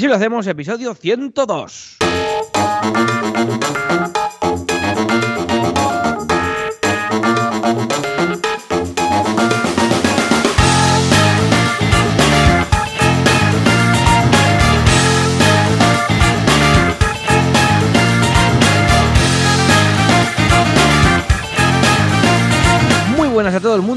[0.00, 1.98] Así lo hacemos, episodio 102.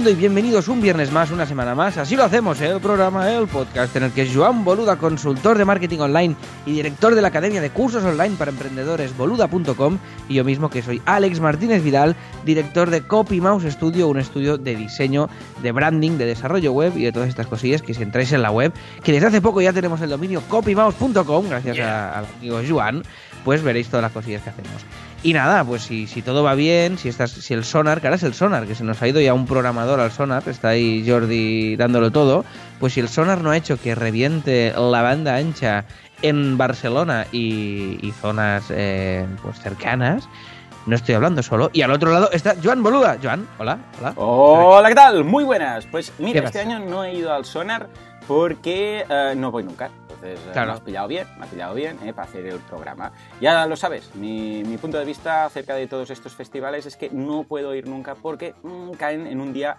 [0.03, 1.97] Mundo y bienvenidos un viernes más, una semana más.
[1.97, 2.67] Así lo hacemos, ¿eh?
[2.67, 7.15] el programa, el podcast en el que Joan Boluda, consultor de marketing online y director
[7.15, 9.97] de la Academia de Cursos Online para Emprendedores boluda.com
[10.27, 14.57] y yo mismo que soy Alex Martínez Vidal, director de Copy Mouse Studio, un estudio
[14.57, 15.29] de diseño,
[15.61, 18.51] de branding, de desarrollo web y de todas estas cosillas que si entráis en la
[18.51, 18.73] web,
[19.05, 23.03] que desde hace poco ya tenemos el dominio copymouse.com, gracias al amigo Joan,
[23.45, 24.83] pues veréis todas las cosillas que hacemos.
[25.23, 28.17] Y nada, pues si, si todo va bien, si estás, si el sonar, que ahora
[28.17, 31.05] es el sonar, que se nos ha ido ya un programador al sonar, está ahí
[31.07, 32.43] Jordi dándolo todo,
[32.81, 35.85] pues si el sonar no ha hecho que reviente la banda ancha
[36.21, 40.27] en Barcelona y, zonas eh, pues cercanas,
[40.85, 41.69] no estoy hablando solo.
[41.71, 43.17] Y al otro lado está Joan Boluda.
[43.23, 44.13] Joan, hola, hola.
[44.17, 45.23] Hola, ¿qué tal?
[45.23, 45.85] Muy buenas.
[45.85, 47.87] Pues mira, este año no he ido al sonar
[48.27, 49.89] porque eh, no voy nunca.
[50.23, 53.11] Entonces, eh, me has pillado bien, me has pillado bien eh, para hacer el programa.
[53.41, 57.43] Ya lo sabes, mi, punto de vista acerca de todos estos festivales es que no
[57.43, 59.77] puedo ir nunca porque mm, caen en un día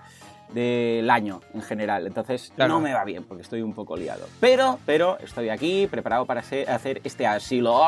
[0.53, 2.07] del año en general.
[2.07, 4.27] Entonces no me va bien porque estoy un poco liado.
[4.41, 7.81] Pero, pero estoy aquí preparado para hacer este asilo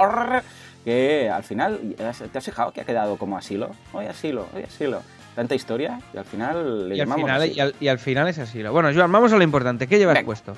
[0.84, 3.71] que al final, ¿te has fijado que ha quedado como asilo?
[3.93, 5.03] Hoy asilo, hoy asilo
[5.37, 8.73] tanta historia y al final le y llamamos al final, Y, al, final es asilo.
[8.73, 9.87] Bueno, Joan, vamos a lo importante.
[9.87, 10.55] ¿Qué llevas puesto?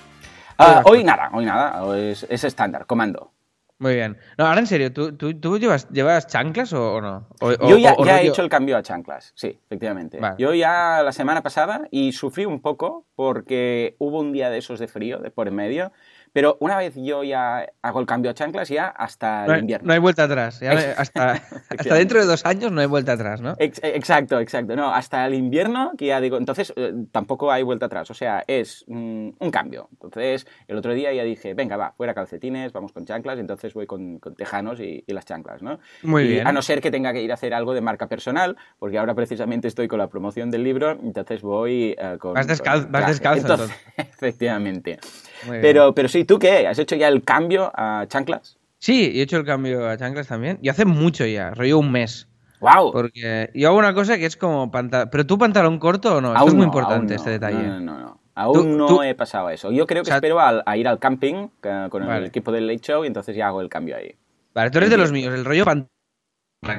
[0.58, 1.96] Ah, hoy nada, hoy nada.
[1.96, 3.32] Es, estándar, comando.
[3.78, 4.18] Muy bien.
[4.36, 7.28] No, ahora en serio, ¿tú, tú, llevas, llevas chanclas o, no?
[7.40, 10.18] yo ya, he hecho el cambio a chanclas, sí, efectivamente.
[10.36, 14.80] Yo ya la semana pasada y sufrí un poco porque hubo un día de esos
[14.80, 15.92] de frío, de por en medio,
[16.38, 19.88] pero una vez yo ya hago el cambio a chanclas, ya hasta el invierno.
[19.88, 20.62] No hay vuelta atrás.
[20.96, 21.42] hasta,
[21.96, 23.56] dentro de dos años no hay vuelta atrás, ¿no?
[23.58, 24.76] exacto, exacto.
[24.76, 28.08] No, hasta el invierno, que ya digo, entonces eh, tampoco hay vuelta atrás.
[28.12, 29.88] O sea, es mm, un cambio.
[29.94, 33.86] Entonces, el otro día ya dije, venga, va, fuera calcetines, vamos con chanclas, entonces voy
[33.86, 35.80] con, tejanos y, las chanclas, ¿no?
[36.04, 36.46] Muy bien.
[36.46, 39.16] A no ser que tenga que ir a hacer algo de marca personal, porque ahora
[39.16, 42.34] precisamente estoy con la promoción del libro, entonces voy eh, con...
[42.34, 45.00] Vas, descalzo, Efectivamente.
[45.48, 46.68] Pero, pero sí, ¿tú qué?
[46.68, 48.58] ¿Has hecho ya el cambio a chanclas?
[48.78, 50.58] Sí, he hecho el cambio a chanclas también.
[50.62, 52.28] Y hace mucho ya, rollo un mes.
[52.60, 52.92] ¡Wow!
[52.92, 55.08] Porque yo hago una cosa que es como pantalón.
[55.10, 56.34] ¿Pero tú pantalón corto o no?
[56.34, 57.66] Esto es muy importante, este detalle.
[57.66, 58.20] No, no, no.
[58.34, 59.72] Aún no he pasado eso.
[59.72, 61.48] Yo creo que espero a, ir al camping
[61.90, 64.14] con el equipo del Late Show y entonces ya hago el cambio ahí.
[64.54, 65.90] Vale, tú eres de los míos, el rollo pantalón.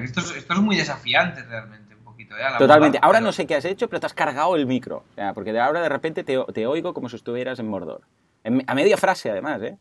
[0.03, 1.95] Esto es, esto es muy desafiante realmente.
[1.95, 2.43] un poquito, ¿eh?
[2.57, 2.99] Totalmente.
[3.01, 5.03] ahora no sé qué has hecho, pero te has cargado el micro.
[5.11, 8.01] O sea, porque de ahora de repente te, te oigo como si estuvieras en Mordor
[8.43, 9.77] a media frase, además, ¿eh?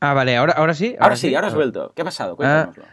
[0.00, 0.96] Ah, vale, ahora, ahora sí.
[0.98, 1.92] Ahora, sí, ahora has vuelto.
[1.94, 2.32] ¿Qué ha pasado?
[2.32, 2.84] Ah, Cuéntanoslo.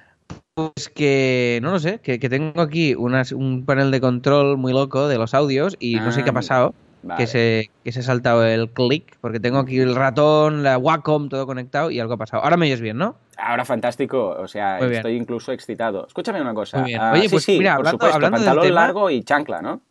[0.54, 5.18] pues que, no lo sé, que, tengo aquí un panel de control muy loco de
[5.18, 6.74] los audios y no sé qué ha ah, pasado.
[7.18, 11.30] Que, se, que se ha saltado el click, porque tengo aquí el ratón, la Wacom,
[11.30, 12.44] todo conectado y algo ha pasado.
[12.44, 13.16] Ahora me oyes bien, ¿no?
[13.38, 16.06] Ahora fantástico, o sea, estoy incluso excitado.
[16.06, 16.78] Escúchame una cosa.
[16.78, 19.82] Muy Oye, pues sí, mira, hablando, supuesto, pantalón largo y chancla, ¿no?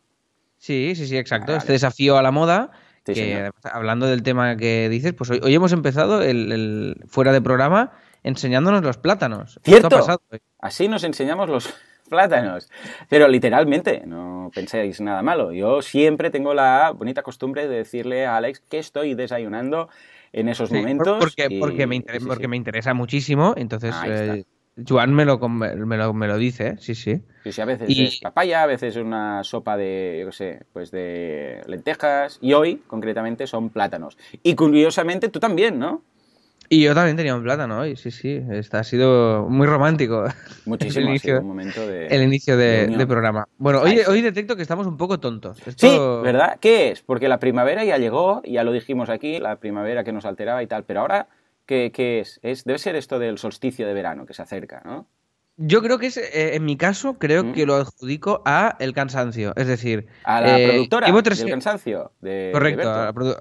[0.56, 1.56] Sí, sí, sí, exacto.
[1.56, 2.70] Este desafío a la moda
[3.05, 8.83] que hablando del tema que dices, pues hoy, hemos empezado el, fuera de programa enseñándonos
[8.83, 9.59] los plátanos.
[9.65, 10.21] ¿Cierto?
[10.59, 11.72] Así nos enseñamos los
[12.09, 12.69] plátanos.
[13.09, 15.53] Pero literalmente, no penséis nada malo.
[15.53, 19.89] Yo siempre tengo la bonita costumbre de decirle a Alex que estoy desayunando
[20.33, 21.19] en esos momentos.
[21.19, 23.55] Porque, porque, me, interesa, porque me interesa muchísimo.
[23.56, 23.94] Entonces,
[24.88, 27.22] Juan me lo, me lo, me lo dice, sí, sí.
[27.44, 30.62] Sí, sí, a veces es papaya, a veces es una sopa de, yo qué sé,
[30.72, 32.38] pues de lentejas.
[32.41, 34.16] Y hoy, concretamente, son plátanos.
[34.42, 36.03] Y curiosamente, tú también, ¿no?
[36.72, 38.41] Y yo también tenía un plátano hoy, sí, sí.
[38.50, 40.25] Está, ha sido muy romántico.
[40.66, 43.48] Muchísimo, el inicio, momento de, el inicio de, programa.
[43.59, 45.59] Bueno, hoy, hoy detecto que estamos un poco tontos.
[45.76, 46.59] Sí, ¿verdad?
[46.60, 47.03] ¿Qué es?
[47.03, 50.69] Porque la primavera ya llegó, ya lo dijimos aquí, la primavera que nos alteraba y
[50.69, 51.26] tal, pero ahora
[51.70, 52.41] ¿Qué, es?
[52.42, 52.64] es?
[52.64, 55.06] Debe ser esto del solsticio de verano que se acerca, ¿no?
[55.56, 57.53] Yo creo que es, eh, en mi caso, creo mm.
[57.53, 59.53] que lo adjudico a el cansancio.
[59.56, 62.12] Es decir, a la eh, productora del cansancio.
[62.21, 62.91] De, correcto,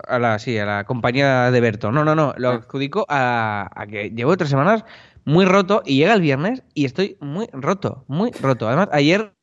[0.08, 1.92] A, la, sí, a la compañía de Berto.
[1.92, 2.36] No, no, no.
[2.38, 2.56] Lo ah.
[2.56, 4.86] adjudico a, que llevo tres semanas
[5.26, 8.68] muy roto y llega el viernes y estoy muy roto, muy roto.
[8.68, 9.34] Además, ayer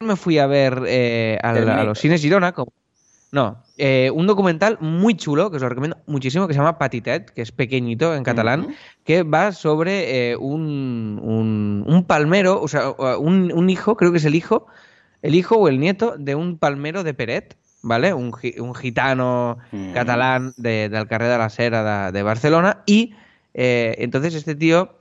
[0.00, 2.72] me fui a ver eh, a, los cines Girona, como,
[3.30, 7.30] no, eh, un documental muy chulo, que os lo recomiendo muchísimo, que se llama Patitet,
[7.30, 8.74] que es pequeñito en catalán,
[9.04, 14.34] que va sobre eh, un, un, palmero, o sea, un, hijo, creo que es el
[14.34, 14.66] hijo,
[15.20, 18.14] el hijo o el nieto de un palmero de Peret, ¿vale?
[18.14, 19.58] Un, un gitano
[19.92, 23.12] catalán de, del carrer de la Sera de, Barcelona, y
[23.52, 24.96] entonces este tío,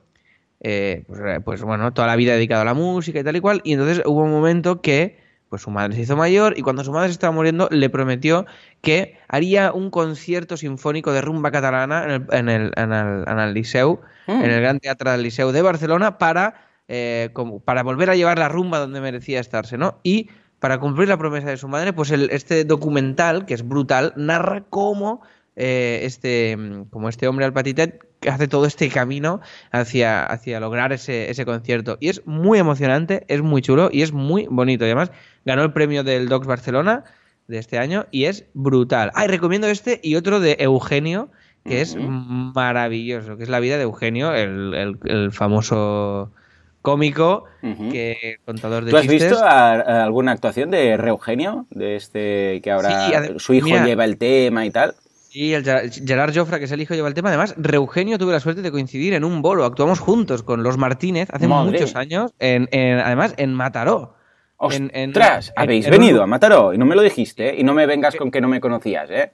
[0.59, 3.71] pues, pues, bueno, toda la vida dedicado a la música y tal y cual, y
[3.71, 7.09] entonces hubo un momento que pues su madre se hizo mayor y cuando su madre
[7.09, 8.45] se estaba muriendo le prometió
[8.81, 13.39] que haría un concierto sinfónico de rumba catalana en el, en el, en el, en
[13.39, 14.31] el Liceu, mm.
[14.31, 18.39] en el Gran Teatro del Liceu de Barcelona para, eh, como, para volver a llevar
[18.39, 19.99] la rumba donde merecía estarse, ¿no?
[20.03, 24.13] Y para cumplir la promesa de su madre, pues el, este documental, que es brutal,
[24.15, 25.21] narra cómo
[25.55, 26.57] eh, este,
[26.89, 29.41] como este hombre al patitet hace todo este camino
[29.71, 31.97] hacia, hacia lograr ese, ese concierto.
[31.99, 34.85] Y es muy emocionante, es muy chulo y es muy bonito.
[34.85, 35.11] Y además
[35.45, 37.03] ganó el premio del Docs Barcelona
[37.47, 39.11] de este año y es brutal.
[39.15, 41.29] Ah, recomiendo este y otro de Eugenio,
[41.63, 46.31] que es maravilloso, que es la vida de Eugenio, el, famoso
[46.81, 51.65] cómico, que contador de ¿Tú has visto alguna actuación de Eugenio?
[51.71, 54.95] De este que ahora su hijo lleva el tema y tal.
[55.35, 57.27] Y el Gerard Joffre, que es el hijo, lleva el tema.
[57.27, 59.65] Además, Reugenio tuve la suerte de coincidir en un bolo.
[59.65, 64.15] Actuamos juntos con los Martínez hace muchos años, en, además en Mataró.
[64.55, 65.51] ¡Ostras!
[65.57, 67.55] habéis venido a Mataró y no me lo dijiste, ¿eh?
[67.57, 69.33] y no me vengas con que no me conocías, ¿eh?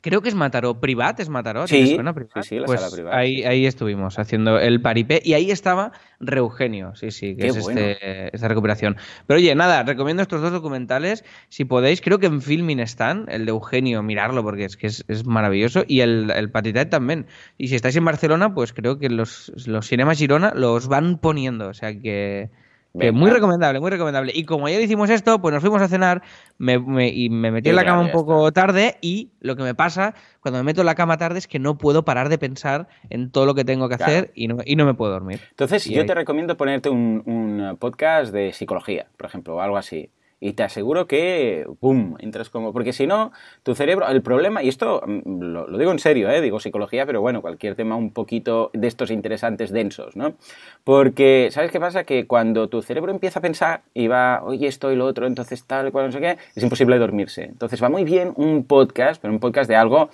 [0.00, 0.80] Creo que es Mataró.
[0.80, 1.66] ¿Privat es Mataró?
[1.66, 1.98] Sí, sí,
[2.42, 3.16] sí, la pues sala privada.
[3.16, 8.34] Ahí, ahí estuvimos haciendo el paripé y ahí estaba Reugenio, sí, sí, que es este,
[8.34, 8.96] esta recuperación.
[9.26, 11.24] Pero oye, nada, recomiendo estos dos documentales.
[11.48, 15.26] Si podéis, creo que en Filmin están, el de Eugenio, mirarlo porque es que es,
[15.26, 17.26] maravilloso y el, el Patitet también.
[17.58, 21.68] Y si estáis en Barcelona, pues creo que los, los cinemas Girona los van poniendo,
[21.68, 22.50] o sea que
[22.92, 24.32] muy recomendable, muy recomendable.
[24.34, 26.22] Y como ayer hicimos esto, pues nos fuimos a cenar
[26.58, 30.14] me, y me metí en la cama un poco tarde y lo que me pasa
[30.40, 33.30] cuando me meto en la cama tarde es que no puedo parar de pensar en
[33.30, 35.40] todo lo que tengo que hacer y no, y no me puedo dormir.
[35.50, 40.10] Entonces yo te recomiendo ponerte un, un podcast de psicología, por ejemplo, o algo así
[40.40, 42.72] y te aseguro que, ¡pum!, entras como...
[42.72, 43.30] Porque si no,
[43.62, 46.40] tu cerebro, el problema, y esto mm, lo, digo en serio, ¿eh?
[46.40, 50.34] digo psicología, pero bueno, cualquier tema un poquito de estos interesantes, densos, ¿no?
[50.82, 52.04] Porque, ¿sabes qué pasa?
[52.04, 55.64] Que cuando tu cerebro empieza a pensar y va, oye, esto y lo otro, entonces
[55.64, 57.44] tal, cual, no sé qué, es imposible dormirse.
[57.44, 60.08] Entonces va muy bien un podcast, pero un podcast de algo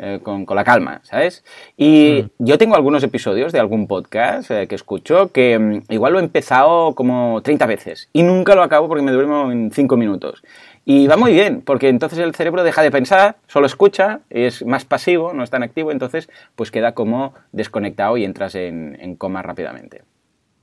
[0.00, 1.44] eh, con, la calma, ¿sabes?
[1.76, 2.44] Y mm.
[2.44, 6.22] yo tengo algunos episodios de algún podcast eh, que escucho que mm, igual lo he
[6.22, 10.44] empezado como 30 veces y nunca lo acabo porque me duermo en 5 minutos.
[10.84, 14.84] Y va muy bien, porque entonces el cerebro deja de pensar, solo escucha, es más
[14.84, 20.04] pasivo, no es tan activo, entonces pues queda como desconectado y entras en, coma rápidamente.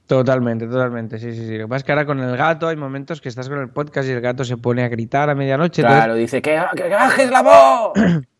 [0.07, 1.57] Totalmente, totalmente, sí, sí, sí.
[1.57, 3.67] Lo que pasa es que ahora con el gato hay momentos que estás con el
[3.67, 5.81] podcast y el gato se pone a gritar a medianoche.
[5.81, 7.93] Claro, dice que, que bajes la voz.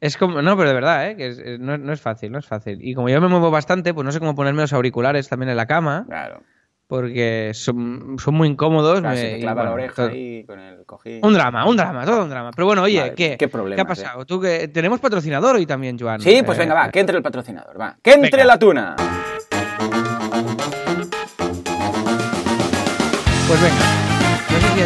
[0.00, 1.16] Es como, no, pero de verdad, ¿eh?
[1.16, 2.78] que no, es fácil, no es fácil.
[2.80, 5.56] Y como yo me muevo bastante, pues no sé cómo ponerme los auriculares también en
[5.56, 6.04] la cama.
[6.06, 6.42] Claro.
[6.86, 9.02] Porque son, son muy incómodos.
[9.02, 11.20] me, clava la oreja ahí con el cojín.
[11.22, 12.50] Un drama, un drama, todo un drama.
[12.54, 14.24] Pero bueno, oye, ¿qué, ¿qué, ¿qué ha pasado?
[14.24, 16.20] ¿Tú que tenemos patrocinador hoy también, Joan?
[16.20, 17.98] Sí, pues venga, va, eh, que entre el patrocinador, va.
[18.02, 18.96] ¡Que entre la tuna!
[23.48, 23.97] Pues venga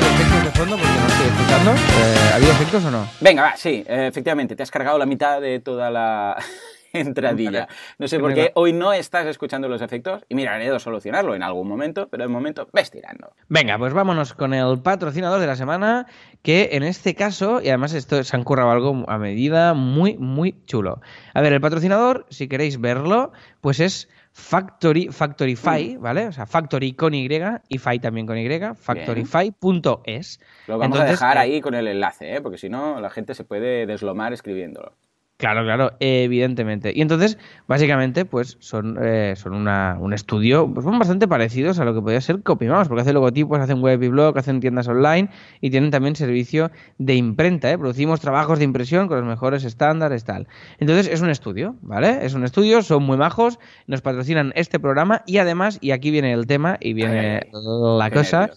[0.01, 1.71] de efectos de fondo porque no estoy escuchando.
[1.73, 3.07] Eh, ¿Había efectos o no?
[3.21, 6.37] Venga, va, sí, eh, efectivamente, te has cargado la mitad de toda la
[6.95, 7.69] entradilla.
[7.99, 11.35] No sé por qué hoy no estás escuchando los efectos y mira, he de solucionarlo
[11.35, 13.35] en algún momento, pero de momento ves tirando.
[13.49, 16.07] Venga, pues vámonos con el patrocinador de la semana,
[16.43, 20.57] que en este caso, y además esto se han currado algo a medida muy, muy
[20.65, 21.03] chulo.
[21.35, 26.01] A ver, el patrocinador, si queréis verlo, pues es Factory, Factorify, mm.
[26.01, 26.27] ¿vale?
[26.29, 27.29] O sea, Factory con Y
[27.69, 30.41] y Fi también con Y, factorify.es.
[30.67, 32.41] Lo vamos a dejar eh, ahí con el enlace, ¿eh?
[32.41, 34.95] porque si no, la gente se puede deslomar escribiéndolo.
[35.43, 36.93] Claro, claro, evidentemente.
[36.95, 41.85] Y entonces, básicamente, pues son, eh, son una, un estudio, pues son bastante parecidos a
[41.85, 45.31] lo que podría ser CopyMouse, porque hacen logotipos, hacen web y blog, hacen tiendas online
[45.61, 47.77] y tienen también servicio de imprenta, ¿eh?
[47.77, 50.47] Producimos trabajos de impresión con los mejores estándares, tal.
[50.79, 52.25] Entonces, es un estudio, ¿vale?
[52.25, 53.59] Es un estudio, son muy majos,
[53.89, 58.51] nos patrocinan este programa y además, y aquí viene el tema y viene la cosa,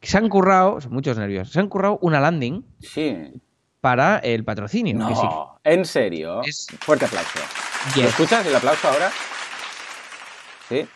[0.00, 2.62] se han currado, son muchos nervios, se han currado una landing.
[2.78, 3.32] Sí
[3.80, 4.94] para el patrocinio.
[4.96, 6.42] No, ¿en serio?
[6.80, 7.38] Fuerte aplauso.
[7.96, 9.10] ¿Lo escuchas el aplauso ahora?
[10.68, 10.86] ¿Sí?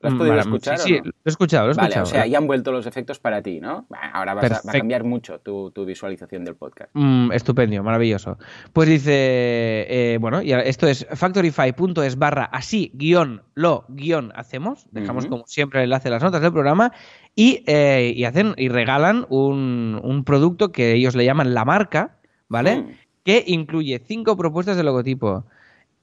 [0.00, 0.78] ¿Lo has mm, podido escuchar?
[0.78, 3.42] Sí, lo he escuchado, lo he vale, o sea, ya han vuelto los efectos para
[3.42, 3.86] ti, ¿no?
[4.12, 6.90] Ahora va a cambiar mucho tu, visualización del podcast.
[6.94, 8.38] Mm, estupendo, maravilloso.
[8.72, 14.86] Pues dice, eh, bueno, y esto es factorify.es barra así guion lo guion hacemos.
[14.90, 16.92] Dejamos como siempre el enlace a las notas del programa
[17.34, 22.16] y, eh, y hacen y regalan un, un, producto que ellos le llaman la marca,
[22.48, 22.82] ¿vale?
[22.82, 22.88] Mm.
[23.24, 25.44] Que incluye cinco propuestas de logotipo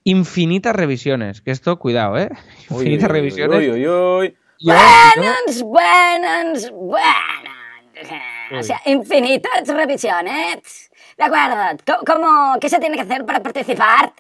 [0.04, 1.42] infinitas revisiones.
[1.42, 2.30] Que esto, cuidado, ¿eh?
[2.70, 3.60] Infinitas revisiones.
[3.60, 4.38] Uy, uy, uy.
[4.64, 7.62] Buenas, buenas, buenas.
[8.60, 10.92] O sea, infinitas revisiones.
[11.18, 12.04] De acuerdo.
[12.06, 14.14] ¿Cómo, ¿Qué se tiene que hacer para participar?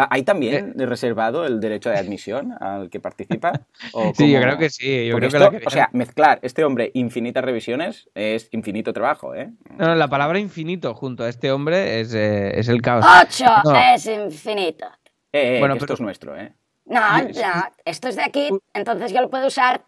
[0.00, 3.52] Ah, ¿Hay también reservado el derecho de admisión al que participa?
[4.14, 5.10] sí, yo creo que sí.
[5.10, 9.50] O sea, mezclar este hombre infinitas revisiones es infinito trabajo, ¿eh?
[9.76, 13.04] No, la palabra infinito junto a este hombre es, eh, el caos.
[13.22, 13.46] ¡Ocho
[13.94, 14.86] es infinito!
[15.32, 16.52] Eh, eh bueno, esto es nuestro, ¿eh?
[16.84, 19.82] No, no, esto es de aquí, entonces yo lo puedo usar.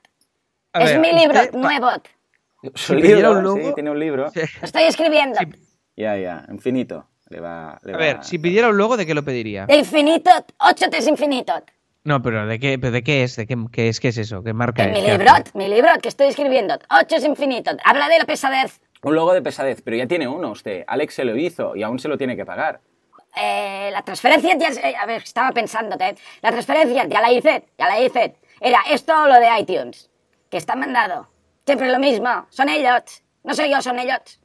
[0.75, 1.91] es mi libro nuevo.
[2.75, 4.31] Si libro, un logo, sí, tiene un libro.
[4.35, 5.39] Lo estoy escribiendo.
[5.97, 9.67] Ya, ya, infinito a ver, si pidiera un logo, ¿de qué lo pediría?
[9.67, 11.53] De infinito, 8 es infinito.
[12.03, 13.37] No, pero ¿de qué, de qué es?
[13.37, 14.01] ¿De qué, es?
[14.01, 14.43] ¿Qué es eso?
[14.43, 14.93] ¿Qué marca es?
[14.93, 16.79] Mi libro, mi libro que estoy escribiendo.
[16.91, 17.71] 8 es infinito.
[17.85, 18.81] Habla de la pesadez.
[19.03, 20.85] Un logo de pesadez, pero ya tiene uno usted.
[20.87, 22.81] Alex se lo hizo y aún se lo tiene que pagar.
[23.37, 25.01] Eh, la transferencia ya...
[25.01, 25.97] A ver, estaba pensando.
[26.43, 28.37] La transferencia ya la hice, ya la hice.
[28.61, 30.11] Era esto lo de iTunes,
[30.51, 31.29] que está mandado.
[31.65, 32.47] Siempre lo mismo.
[32.51, 33.23] Son ellos.
[33.45, 34.41] No soy yo, son ellos.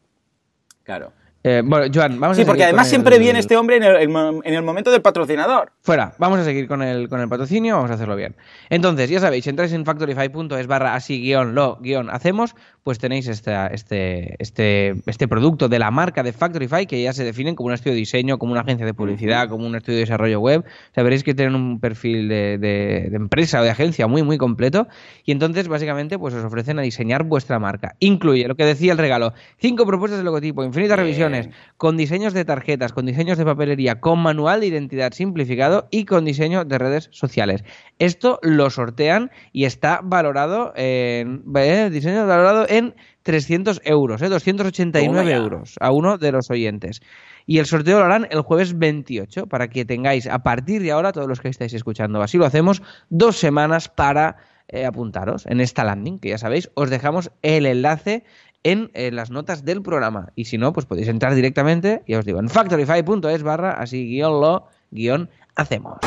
[0.84, 1.12] Claro.
[1.48, 5.04] Eh, bueno, Joan, vamos sí, porque además siempre viene este hombre en el, momento del
[5.04, 5.74] patrocinador.
[5.84, 8.36] Fuera, vamos a seguir con el, con el patrocinio, vamos a hacerlo bien.
[8.72, 13.28] Entonces, ya sabéis, si entráis en factorify.es barra así guion lo guion hacemos, pues tenéis
[13.28, 17.68] este, este, este, este producto de la marca de Factorify que ya se definen como
[17.68, 20.66] un estudio de diseño, como una agencia de publicidad, como un estudio de desarrollo web.
[20.96, 24.88] O veréis que tienen un perfil de, de, empresa o de agencia muy, muy completo.
[25.26, 27.96] Y entonces, básicamente, pues os ofrecen a diseñar vuestra marca.
[28.00, 31.35] Incluye lo que decía el regalo, cinco propuestas de logotipo, infinitas revisiones
[31.78, 36.26] con diseños de tarjetas, con diseños de papelería, con manual de identidad simplificado y con
[36.26, 37.64] diseño de redes sociales.
[38.00, 45.34] Esto lo sortean y está valorado en eh, diseño valorado en 300 euros, eh, 289
[45.34, 47.02] euros a uno de los oyentes.
[47.48, 51.12] Y el sorteo lo harán el jueves 28 para que tengáis a partir de ahora,
[51.12, 54.38] todos los que estáis escuchando, así lo hacemos, dos semanas para
[54.68, 58.24] eh, apuntaros en esta landing, que ya sabéis, os dejamos el enlace
[58.66, 60.34] en, las notas del programa.
[60.36, 64.42] Y si no, pues podéis entrar directamente, ya os digo, en factorify.es barra así guion
[64.42, 66.00] lo guion hacemos.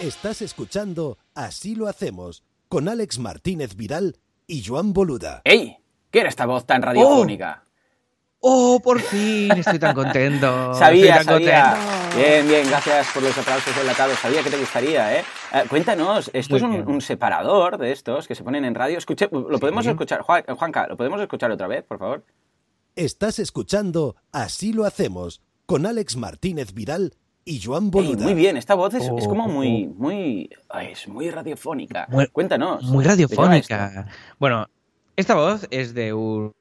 [0.00, 5.42] Estás escuchando Así lo hacemos con Alex Martínez Vidal y Joan Boluda.
[5.44, 5.78] ¡Ey!
[6.12, 7.64] ¿Qué era esta voz tan radiofónica?
[7.64, 7.65] ¡Oh,
[8.82, 9.52] por fin!
[9.52, 10.74] Estoy tan contento.
[10.74, 11.76] sabía, sabía.
[12.16, 14.18] Bien, bien, gracias por los aplausos enlatados.
[14.18, 15.24] Sabía que te gustaría, ¿eh?
[15.52, 18.98] eh cuéntanos, esto es un, separador de estos que se ponen en radio.
[18.98, 20.22] Escuche, ¿lo podemos escuchar?
[20.22, 22.24] Juanca, ¿lo podemos escuchar otra vez, por favor?
[22.94, 28.24] Estás escuchando Así lo hacemos con Alex Martínez Vidal y Joan Boluda.
[28.24, 29.94] muy bien, esta voz es, como oh, muy, oh.
[30.02, 30.50] muy,
[30.90, 32.08] es muy radiofónica.
[32.32, 32.82] Cuéntanos.
[32.84, 34.06] Muy radiofónica.
[34.38, 34.66] Bueno,
[35.16, 36.52] esta voz es de un,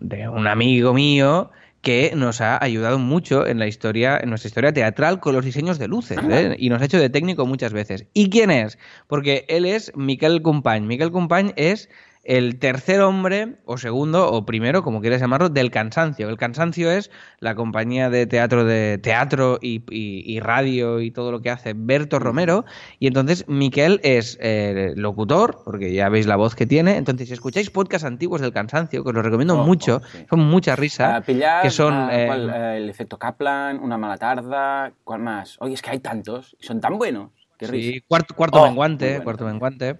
[0.00, 4.72] de un amigo mío que nos ha ayudado mucho en la historia, en nuestra historia
[4.72, 6.56] teatral con los diseños de luces, ¿eh?
[6.58, 8.06] y nos ha hecho de técnico muchas veces.
[8.14, 8.78] ¿Y quién es?
[9.06, 10.86] Porque él es Miquel Compañ.
[10.86, 11.90] Miquel Compañ es
[12.24, 16.28] el tercer hombre, o segundo, o primero, como quieras llamarlo, del cansancio.
[16.30, 21.50] El cansancio es la compañía de teatro de teatro y, radio y todo lo que
[21.50, 22.64] hace Berto Romero.
[22.98, 26.96] Y entonces Miquel es eh, locutor, porque ya veis la voz que tiene.
[26.96, 30.40] Entonces, si escucháis podcasts antiguos del cansancio, que os lo recomiendo oh, mucho, oh, son
[30.40, 31.22] mucha risa.
[31.22, 35.56] que son eh, eh, el efecto Kaplan, una mala tarda, ¿cuál más?
[35.60, 37.30] Oye, es que hay tantos, y son tan buenos.
[37.58, 39.98] Qué sí, cuarto, cuarto oh, menguante, cuarto menguante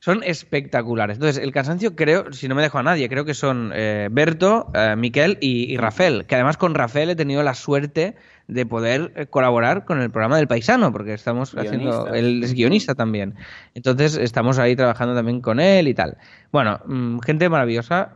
[0.00, 1.16] son espectaculares.
[1.16, 4.70] Entonces, el cansancio creo, si no me dejo a nadie, creo que son eh, Berto,
[4.74, 8.14] eh, Miquel y, Rafael, que además con Rafael he tenido la suerte
[8.46, 12.94] de poder eh, colaborar con el programa del Paisano, porque estamos haciendo, él es guionista
[12.94, 13.34] también.
[13.74, 16.16] Entonces, estamos ahí trabajando también con él y tal.
[16.52, 18.14] Bueno, mm, gente maravillosa.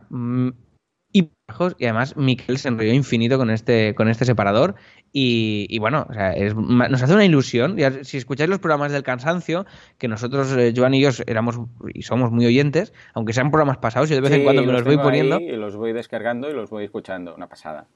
[1.77, 4.75] Y además Miquel se enrolló infinito con este, con este separador
[5.11, 7.77] y, bueno, nos hace una ilusión.
[8.01, 9.65] si escucháis los programas del cansancio,
[9.97, 11.59] que nosotros, eh, Joan y yo, éramos
[11.93, 14.83] y somos muy oyentes, aunque sean programas pasados, y de vez en cuando me los,
[14.83, 15.39] voy poniendo.
[15.39, 17.87] y los voy descargando y los voy escuchando, una pasada.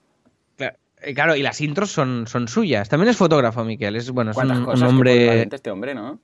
[1.13, 2.89] Claro, eh, y las intros son, son suyas.
[2.89, 3.95] También es fotógrafo, Miquel.
[3.95, 5.43] Es, bueno, es un, un hombre.
[5.43, 6.19] Este hombre, ¿no?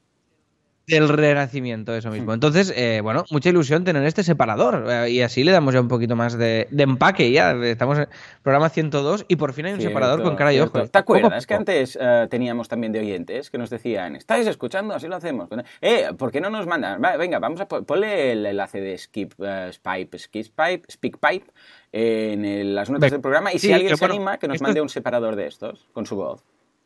[0.85, 2.33] Del renacimiento, eso mismo.
[2.33, 5.87] Entonces, eh, bueno, mucha ilusión tener este separador eh, y así le damos ya un
[5.87, 7.31] poquito más de, empaque.
[7.31, 8.07] Ya estamos en
[8.41, 10.91] programa 102 y por fin hay un separador con cara y ojos.
[10.91, 14.93] ¿Te acuerdas que antes eh, teníamos también de oyentes que nos decían, ¿estáis escuchando?
[14.93, 15.47] Así lo hacemos.
[15.79, 17.01] Eh, ¿por qué no nos mandan?
[17.17, 21.45] venga, vamos a ponle el enlace de Skip Pipe, Skip Pipe, Speak Pipe
[21.93, 25.37] en las notas del programa y si alguien se anima, que nos mande un separador
[25.37, 26.43] de estos con su voz.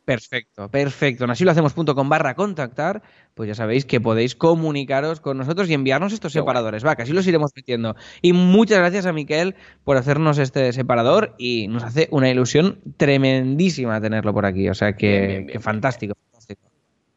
[0.08, 1.26] Perfecto, perfecto.
[1.26, 5.74] En así lo hacemos.com barra contactar, pues ya sabéis que podéis comunicaros con nosotros y
[5.74, 6.86] enviarnos estos separadores.
[6.86, 7.94] Va, que así los iremos metiendo.
[8.22, 14.00] Y muchas gracias a Miquel por hacernos este separador y nos hace una ilusión tremendísima
[14.00, 14.70] tenerlo por aquí.
[14.70, 16.62] O sea que, fantástico, fantástico.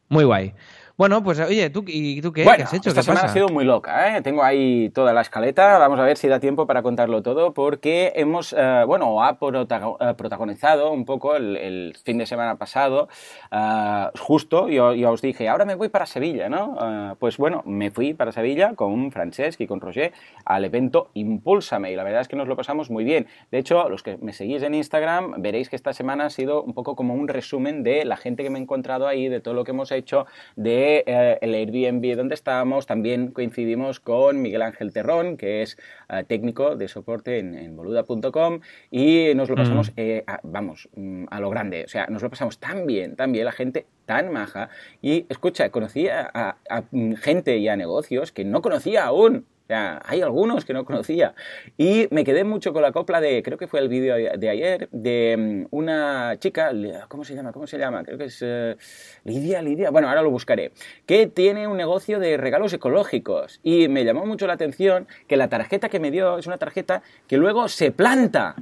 [0.09, 0.53] Muy guay.
[1.01, 2.89] Bueno, pues oye, ¿tú, ¿y tú qué, ¿Qué has hecho?
[2.89, 4.21] Esta semana ha sido muy loca, ¿eh?
[4.21, 8.13] Tengo ahí toda la escaleta, vamos a ver si da tiempo para contarlo todo, porque
[8.15, 13.09] hemos, eh, bueno, ha eh, protagonizado un poco el, fin de semana pasado,
[13.51, 17.17] eh, justo, yo, yo, os dije, ahora me voy para Sevilla, ¿no?
[17.17, 20.13] pues bueno, me fui para Sevilla con Francesc y con Roger
[20.45, 23.25] al evento Impúlsame, y la verdad es que nos lo pasamos muy bien.
[23.49, 26.75] De hecho, los que me seguís en Instagram, veréis que esta semana ha sido un
[26.75, 29.63] poco como un resumen de la gente que me he encontrado ahí, de todo lo
[29.63, 32.85] que hemos hecho, de eh, el Airbnb donde estábamos.
[32.85, 35.77] También coincidimos con Miguel Ángel Terrón, que es
[36.09, 39.93] eh, técnico de soporte en, boluda.com y nos lo pasamos, mm.
[39.97, 41.83] eh, vamos, mm, a lo grande.
[41.85, 44.69] O sea, nos lo pasamos tan bien, tan bien, la gente tan maja.
[45.01, 46.57] Y escucha, conocí a
[46.91, 51.33] mm, gente y a negocios que no conocía aún hay algunos que no conocía.
[51.77, 54.89] Y me quedé mucho con la copla de, creo que fue el vídeo de ayer,
[54.91, 55.35] de
[55.71, 56.71] mm, una chica,
[57.07, 57.51] ¿cómo se llama?
[57.51, 58.03] ¿Cómo se llama?
[58.03, 58.75] Creo que es eh,
[59.23, 59.89] Lidia, Lidia.
[59.91, 60.71] Bueno, ahora lo buscaré.
[61.05, 63.59] Que tiene un negocio de regalos ecológicos.
[63.63, 67.01] Y me llamó mucho la atención que la tarjeta que me dio es una tarjeta
[67.27, 68.55] que luego se planta.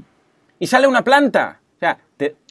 [0.59, 1.59] Y sale una planta.
[1.75, 1.97] O sea,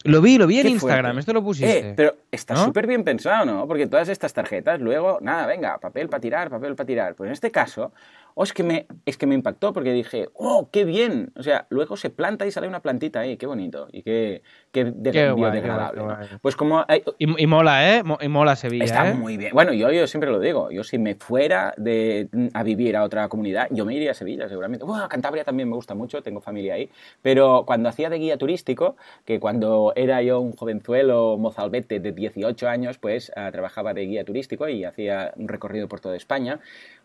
[0.05, 1.91] lo vi, lo vi en Instagram, esto lo pusiste.
[1.91, 3.67] Eh, pero está súper bien pensado, ¿no?
[3.67, 7.15] Porque todas estas tarjetas, luego, nada, venga, papel para tirar, papel para tirar.
[7.15, 7.93] Pues en este caso,
[8.39, 11.33] oh, es que, me, es que me impactó porque dije, oh, qué bien.
[11.35, 13.89] O sea, luego se planta y sale una plantita ahí, qué bonito.
[13.91, 16.03] Y qué, qué, biodegradable.
[16.41, 16.87] Pues como...
[17.19, 18.05] y, mola, ¿eh?
[18.21, 19.15] Y mola Sevilla, Está ¿eh?
[19.15, 19.51] muy bien.
[19.53, 20.71] Bueno, yo, yo siempre lo digo.
[20.71, 24.49] Yo si me fuera de, a vivir a otra comunidad, yo me iría a Sevilla,
[24.49, 24.85] seguramente.
[24.85, 26.91] Bueno, Cantabria también me gusta mucho, tengo familia ahí.
[27.23, 32.69] Pero cuando hacía de guía turístico, que cuando era yo un jovenzuelo mozalbete de 18
[32.69, 36.61] años, pues ah, trabajaba de guía turístico y hacía un recorrido por toda España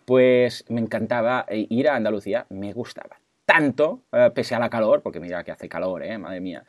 [0.06, 5.02] pues me encantaba eh, ir a Andalucía, me gustaba tanto, eh, pese a la calor,
[5.02, 6.18] porque mira que hace calor, ¿eh?
[6.18, 6.64] madre mía.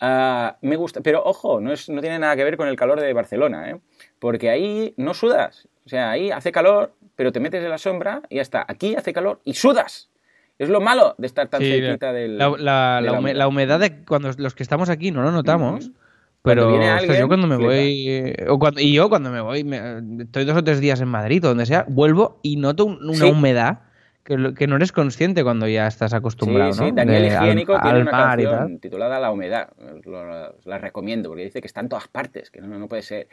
[0.00, 3.00] Ah, me gusta, pero ojo, no, es, no tiene nada que ver con el calor
[3.00, 3.80] de Barcelona, ¿eh?
[4.18, 8.22] porque ahí no sudas, o sea, ahí hace calor, pero te metes en la sombra
[8.28, 8.64] y ya está.
[8.66, 10.10] Aquí hace calor y sudas.
[10.58, 12.38] Es lo malo de estar tan cerquita del.
[12.38, 15.90] La, la, humedad de cuando los que estamos aquí no lo notamos.
[16.44, 16.78] Pero
[17.18, 19.66] yo cuando me voy, o cuando, y yo cuando me voy,
[20.20, 23.78] estoy dos o tres días en Madrid o donde sea, vuelvo y noto una humedad
[24.24, 26.74] que, que, no eres consciente cuando ya estás acostumbrado.
[26.74, 26.90] Sí, sí.
[26.92, 29.70] Daniel Higiénico tiene una canción titulada La humedad.
[30.64, 33.28] la recomiendo porque dice que está en todas partes, que no, no puede ser.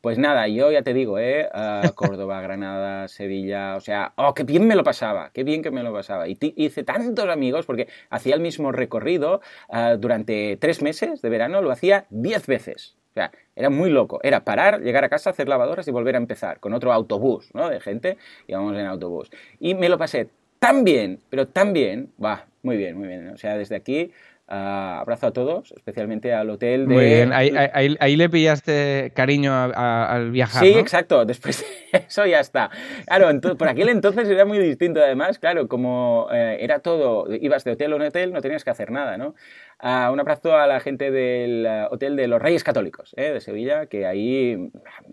[0.00, 1.48] Pues nada, yo ya te digo, ¿eh?
[1.94, 5.82] Córdoba, Granada, Sevilla, o sea, oh, qué bien me lo pasaba, qué bien que me
[5.82, 6.28] lo pasaba.
[6.28, 11.62] Y hice tantos amigos porque hacía el mismo recorrido ah, durante tres meses de verano,
[11.62, 12.96] lo hacía diez veces.
[13.10, 14.20] O sea, era muy loco.
[14.22, 17.70] Era parar, llegar a casa, hacer lavadoras y volver a empezar con otro autobús, ¿no?
[17.70, 19.30] De gente, íbamos en autobús.
[19.58, 20.28] Y me lo pasé
[20.58, 23.28] tan bien, pero tan bien, va, muy bien, muy bien.
[23.30, 24.12] O sea, desde aquí
[24.48, 26.94] Uh, abrazo a todos, especialmente al hotel de...
[26.94, 32.70] Muy bien, ahí, le pillaste cariño al viajar, Sí, exacto, después de eso ya está.
[33.06, 33.28] Claro,
[33.58, 37.92] por aquel entonces era muy distinto además, claro, como eh, era todo, ibas de hotel
[37.94, 39.34] a un hotel, no tenías que hacer nada, ¿no?
[39.82, 43.32] Uh, un abrazo a la gente del uh, Hotel de los Reyes Católicos, ¿eh?
[43.32, 44.70] de Sevilla, que ahí,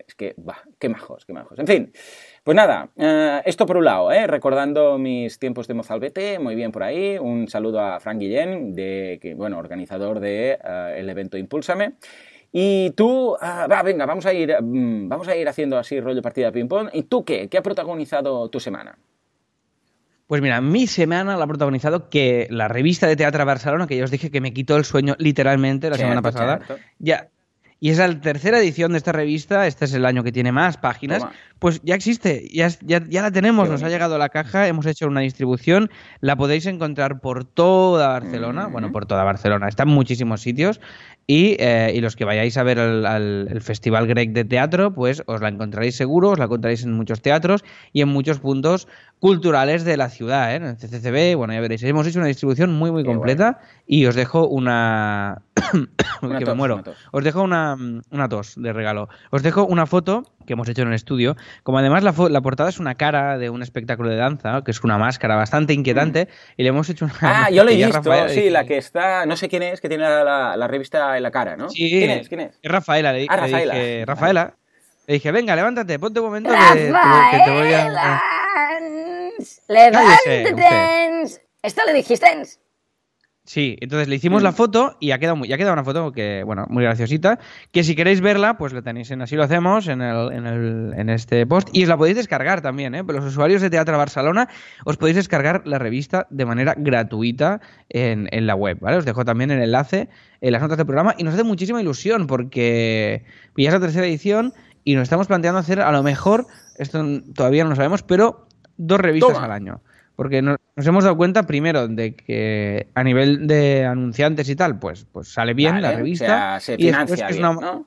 [0.07, 1.59] es que, va, qué majos, qué majos.
[1.59, 1.91] En fin,
[2.43, 6.73] pues nada, eh, esto por un lado, eh, recordando mis tiempos de Mozalbete, muy bien
[6.73, 7.17] por ahí.
[7.17, 11.93] Un saludo a Frank Guillén, de, que, bueno, organizador del de, eh, el evento Impúlsame.
[12.51, 16.21] Y tú, ah, va, venga, vamos a, ir, mm, vamos a ir haciendo así rollo
[16.21, 16.89] partida de ping-pong.
[16.91, 17.47] ¿Y tú qué?
[17.47, 18.97] ¿Qué ha protagonizado tu semana?
[20.27, 24.03] Pues mira, mi semana la ha protagonizado que la revista de Teatro Barcelona, que ya
[24.03, 26.59] os dije que me quitó el sueño literalmente la semana pasada,
[26.99, 27.29] ya
[27.83, 30.77] y es la tercera edición de esta revista, este es el año que tiene más
[30.77, 31.25] páginas,
[31.59, 34.85] pues ya existe, ya, ya, ya la tenemos, nos ha llegado a la caja, hemos
[34.85, 35.91] hecho una distribución,
[36.21, 40.79] la podéis encontrar por toda Barcelona, bueno, por toda Barcelona, está en muchísimos sitios,
[41.27, 45.41] y, eh, y los que vayáis a ver el, Festival Greg de Teatro, pues os
[45.41, 48.87] la encontraréis seguro, os la encontraréis en muchos teatros y en muchos puntos
[49.19, 50.55] culturales de la ciudad, ¿eh?
[50.55, 54.15] en el CCCB, bueno, ya veréis, hemos hecho una distribución muy, muy completa y os
[54.15, 55.43] dejo una...
[56.21, 56.83] que me muero.
[57.11, 57.72] Os dejo una,
[58.11, 59.09] una tos de regalo.
[59.31, 61.35] Os dejo una foto que hemos hecho en el estudio.
[61.63, 64.83] Como además la, la, portada es una cara de un espectáculo de danza, que es
[64.83, 66.53] una máscara bastante inquietante, mm.
[66.57, 67.15] y le hemos hecho una.
[67.21, 70.03] Ah, yo lo he visto, sí, la que está, no sé quién es, que tiene
[70.03, 71.69] la, la, revista en la cara, ¿no?
[71.69, 72.29] Sí, ¿Quién es?
[72.29, 72.59] ¿Quién es?
[72.61, 73.73] Es Rafaela, le, ah, Rafaela.
[73.73, 74.53] dije, Rafaela.
[75.05, 78.21] Le dije, venga, levántate, ponte un momento que, que, te voy a.
[79.67, 81.41] ¡Levántate!
[81.61, 82.27] ¿Esto le dijiste?
[83.45, 84.55] Sí, entonces le hicimos la mm.
[84.55, 87.39] foto y ha quedado, ya queda una foto que, bueno, muy graciosita,
[87.73, 90.93] que si queréis verla, pues la tenéis en Así lo hacemos, en, el, en, el,
[90.95, 93.03] en este post, y os la podéis descargar también, ¿eh?
[93.05, 94.47] Los usuarios de Teatro Barcelona
[94.85, 98.95] os podéis descargar la revista de manera gratuita en, en la web, ¿vale?
[98.95, 100.07] Os dejo también el enlace
[100.39, 103.25] en las notas del programa y nos hace muchísima ilusión porque
[103.57, 104.53] ya es la tercera edición
[104.85, 107.03] y nos estamos planteando hacer a lo mejor, esto
[107.35, 109.81] todavía no lo sabemos, pero dos revistas al año.
[110.15, 110.41] Porque
[110.75, 115.29] nos, hemos dado cuenta, primero, de que a nivel de anunciantes y tal, pues, pues
[115.29, 116.59] sale bien la revista.
[116.77, 117.85] y después que es una,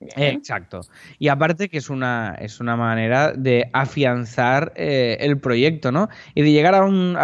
[0.00, 0.82] Exacto.
[1.18, 6.08] Y aparte que es una, es una manera de afianzar eh, el proyecto, ¿no?
[6.34, 7.16] Y de llegar a un...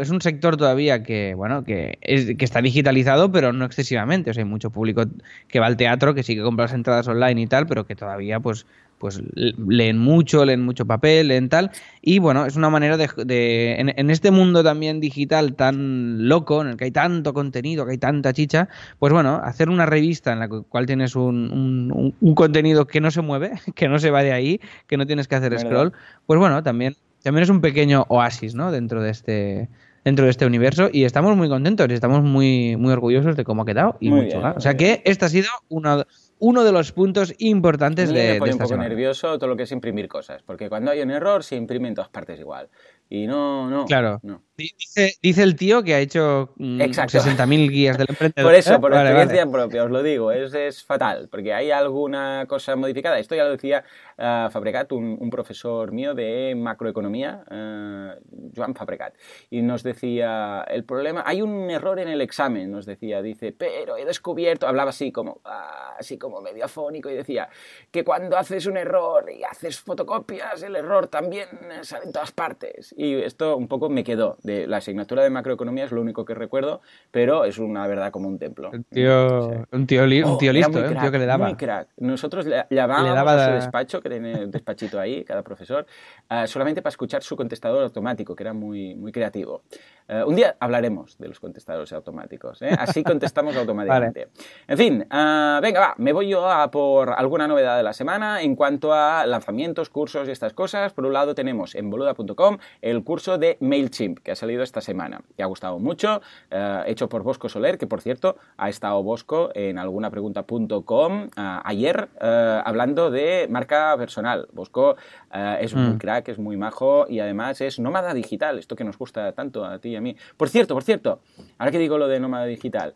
[0.00, 4.30] es un sector todavía que, bueno, que, es, que está digitalizado, pero no excesivamente.
[4.30, 5.04] O sea, hay mucho público
[5.48, 7.96] que va al teatro, que sí que compra las entradas online y tal, pero que
[7.96, 8.64] todavía, pues,
[8.98, 11.70] pues leen mucho, leen mucho papel, leen tal.
[12.00, 16.76] Y bueno, es una manera de, en, este mundo también digital tan loco, en el
[16.76, 20.48] que hay tanto contenido, que hay tanta chicha, pues bueno, hacer una revista en la
[20.48, 24.60] cual tienes un, un, contenido que no se mueve, que no se va de ahí,
[24.86, 25.92] que no tienes que hacer scroll,
[26.26, 28.72] pues bueno, también, también es un pequeño oasis, ¿no?
[28.72, 29.68] Dentro de este
[30.04, 33.62] dentro de este universo y estamos muy contentos y estamos muy, muy orgullosos de cómo
[33.62, 34.38] ha quedado y mucho.
[34.54, 36.06] o sea que esta ha sido una,
[36.38, 39.72] uno de los puntos importantes de, me pone un poco nervioso todo lo que es
[39.72, 42.68] imprimir cosas, porque cuando hay un error se imprime en todas partes igual.
[43.08, 43.84] Y no, no.
[43.84, 44.20] Claro.
[44.56, 48.50] Dice, dice, el tío que ha hecho 60.000 mm, guías del emprendedor.
[48.50, 52.76] Por eso, por experiencia propia, os lo digo, es, es, fatal, porque hay alguna cosa
[52.76, 53.18] modificada.
[53.18, 53.84] Esto ya lo decía
[54.16, 59.14] uh, Fabregat, un, profesor mío de macroeconomía, uh, Joan Fabregat,
[59.50, 63.96] y nos decía, el problema, hay un error en el examen, nos decía, dice, pero
[63.96, 67.48] he descubierto, hablaba así como, uh, así como medio afónico, y decía,
[67.90, 71.48] que cuando haces un error y haces fotocopias, el error también
[71.82, 74.36] sale en todas partes y esto un poco me quedó.
[74.44, 78.28] De la asignatura de macroeconomía es lo único que recuerdo, pero es una verdad como
[78.28, 78.70] un templo.
[78.72, 80.88] Un tío, un tío, un tío oh, listo, ¿eh?
[80.88, 81.46] un tío que le daba.
[81.46, 81.88] Muy crack.
[81.96, 85.86] Nosotros le, llamábamos a su despacho, que tiene un despachito ahí, cada profesor,
[86.30, 89.62] uh, solamente para escuchar su contestador automático, que era muy, muy creativo.
[90.06, 92.60] Uh, un día hablaremos de los contestadores automáticos.
[92.60, 92.76] ¿eh?
[92.78, 94.28] Así contestamos automáticamente.
[94.68, 98.42] En fin, uh, venga, va, me voy yo a por alguna novedad de la semana
[98.42, 100.92] en cuanto a lanzamientos, cursos y estas cosas.
[100.92, 105.22] Por un lado tenemos en boluda.com el curso de MailChimp que ha salido esta semana.
[105.38, 109.50] Que ha gustado mucho, eh, hecho por Bosco Soler, que por cierto ha estado Bosco
[109.54, 114.48] en algunapregunta.com ayer hablando de marca personal.
[114.52, 114.96] Bosco
[115.32, 115.98] es muy mm.
[115.98, 119.78] crack, es muy majo y además es nómada digital, esto que nos gusta tanto a
[119.78, 120.16] ti y a mí.
[120.36, 121.20] Por cierto, por cierto,
[121.58, 122.94] ahora que digo lo de nómada digital,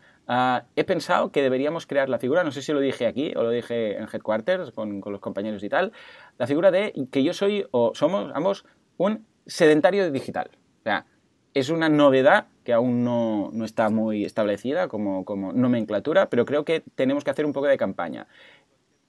[0.76, 3.50] he pensado que deberíamos crear la figura, no sé si lo dije aquí o lo
[3.50, 5.92] dije en Headquarters con, con los compañeros y tal,
[6.36, 8.66] la figura de que yo soy o somos ambos
[8.98, 10.50] un sedentario digital.
[10.80, 11.06] O sea,
[11.54, 16.82] es una novedad que aún no, está muy establecida como, como, nomenclatura, pero creo que
[16.94, 18.26] tenemos que hacer un poco de campaña.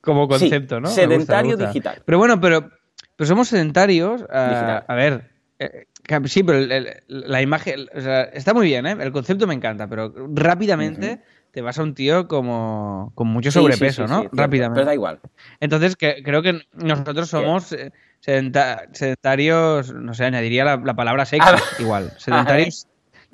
[0.02, 0.88] Como concepto, ¿no?
[0.88, 2.02] Sedentario digital.
[2.06, 2.70] Pero bueno, pero,
[3.18, 4.26] pero somos sedentarios.
[4.30, 5.88] a ver, eh,
[6.26, 6.60] sí, pero
[7.08, 7.88] la imagen
[8.34, 8.98] está muy bien, ¿eh?
[9.00, 14.08] El concepto me encanta, pero rápidamente te vas a un tío como con mucho sobrepeso,
[14.08, 14.30] ¿no?
[14.32, 14.76] rápidamente.
[14.76, 15.20] Pero da igual.
[15.60, 17.76] Entonces, que, creo que nosotros somos
[18.22, 22.14] sedentarios, no sé, añadiría la, palabra sexy, ah, igual.
[22.18, 22.88] Sedentarios,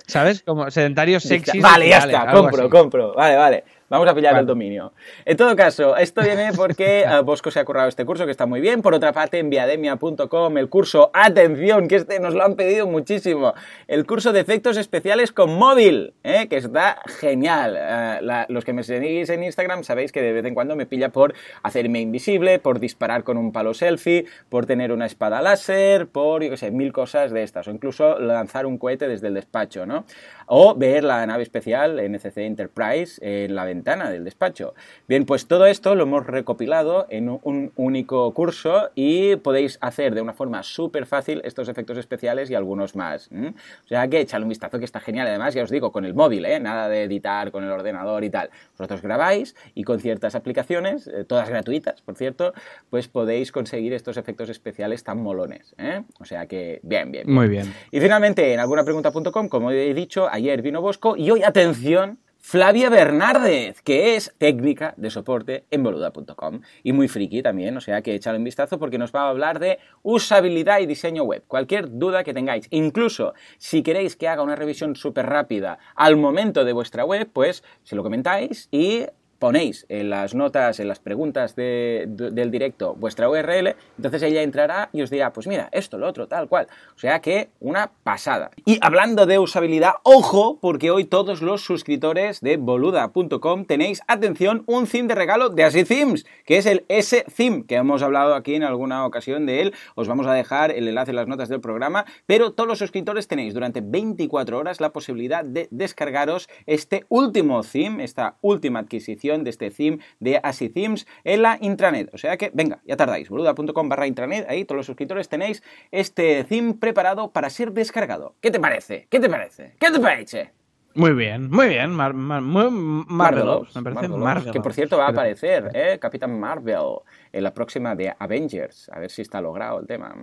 [0.07, 0.43] ¿sabes?
[0.43, 1.59] Como sedentarios sexy.
[1.59, 3.13] Vale, ya está, compro, compro.
[3.13, 3.63] Vale, vale.
[3.87, 4.93] Vamos a pillar el dominio.
[5.25, 8.47] En todo caso, esto viene porque eh, Bosco se ha currado este curso que está
[8.47, 8.81] muy bien.
[8.81, 13.53] Por otra parte, en viademia.com, el curso, atención, que este nos lo han pedido muchísimo,
[13.87, 16.47] el curso de efectos especiales con móvil, ¿eh?
[16.47, 17.77] que está genial.
[17.77, 21.09] Eh, los que me seguís en Instagram sabéis que de vez en cuando me pilla
[21.09, 26.43] por hacerme invisible, por disparar con un palo selfie, por tener una espada láser, por,
[26.43, 29.85] yo qué sé, mil cosas de estas, o incluso lanzar un cohete desde el despacho,
[29.85, 30.05] ¿no?
[30.47, 34.75] O ver la nave especial NCC Enterprise en la ventana del despacho.
[35.07, 40.21] Bien, pues todo esto lo hemos recopilado en un único curso y podéis hacer de
[40.21, 43.29] una forma súper fácil estos efectos especiales y algunos más.
[43.31, 45.27] O sea que echadle un vistazo que está genial.
[45.27, 46.59] Además, ya os digo, con el móvil, ¿eh?
[46.59, 48.49] nada de editar con el ordenador y tal.
[48.77, 52.53] Vosotros grabáis y con ciertas aplicaciones, eh, todas gratuitas, por cierto,
[52.89, 55.75] pues podéis conseguir estos efectos especiales tan molones.
[55.77, 56.03] ¿eh?
[56.19, 57.35] O sea que, bien, bien, bien.
[57.35, 57.73] Muy bien.
[57.91, 63.81] Y finalmente, en algunapregunta.com, como he dicho, ayer vino Bosco y hoy, atención, Flavia Bernárdez,
[63.81, 68.37] que es técnica de soporte en boluda.com y muy friki también, o sea que echadle
[68.37, 71.43] un vistazo porque nos va a hablar de usabilidad y diseño web.
[71.47, 76.65] Cualquier duda que tengáis, incluso si queréis que haga una revisión súper rápida al momento
[76.65, 79.05] de vuestra web, pues se lo comentáis y
[79.39, 85.01] ponéis en las notas, en las preguntas del directo vuestra URL, entonces ella entrará y
[85.01, 86.67] os dirá, pues mira, esto, lo otro, tal cual.
[86.95, 88.51] O sea que una pasada.
[88.65, 94.87] Y hablando de usabilidad, ojo, porque hoy todos los suscriptores de boluda.com tenéis, atención, un
[94.87, 98.63] theme de regalo de Así Themes, que es el S-Theme, que hemos hablado aquí en
[98.63, 99.73] alguna ocasión de él.
[99.95, 103.27] Os vamos a dejar el enlace en las notas del programa, pero todos los suscriptores
[103.27, 109.43] tenéis durante 24 horas la posibilidad de descargaros este último theme, esta última adquisición edición
[109.43, 112.13] de este theme de Así Themes en la intranet.
[112.13, 116.43] O sea que, venga, ya tardáis, boluda.com barra intranet, ahí todos los suscriptores tenéis este
[116.43, 118.35] theme preparado para ser descargado.
[118.41, 119.07] ¿Qué te parece?
[119.09, 119.75] ¿Qué te parece?
[119.79, 120.51] ¿Qué te parece?
[120.93, 121.91] Muy bien, muy bien.
[121.91, 125.99] Mar, muy Marvelous, me parece Marvelous, Que por cierto va a aparecer, ¿eh?
[125.99, 126.99] Capitán Marvel
[127.33, 128.89] en la próxima de Avengers.
[128.93, 130.15] A ver si está logrado el tema.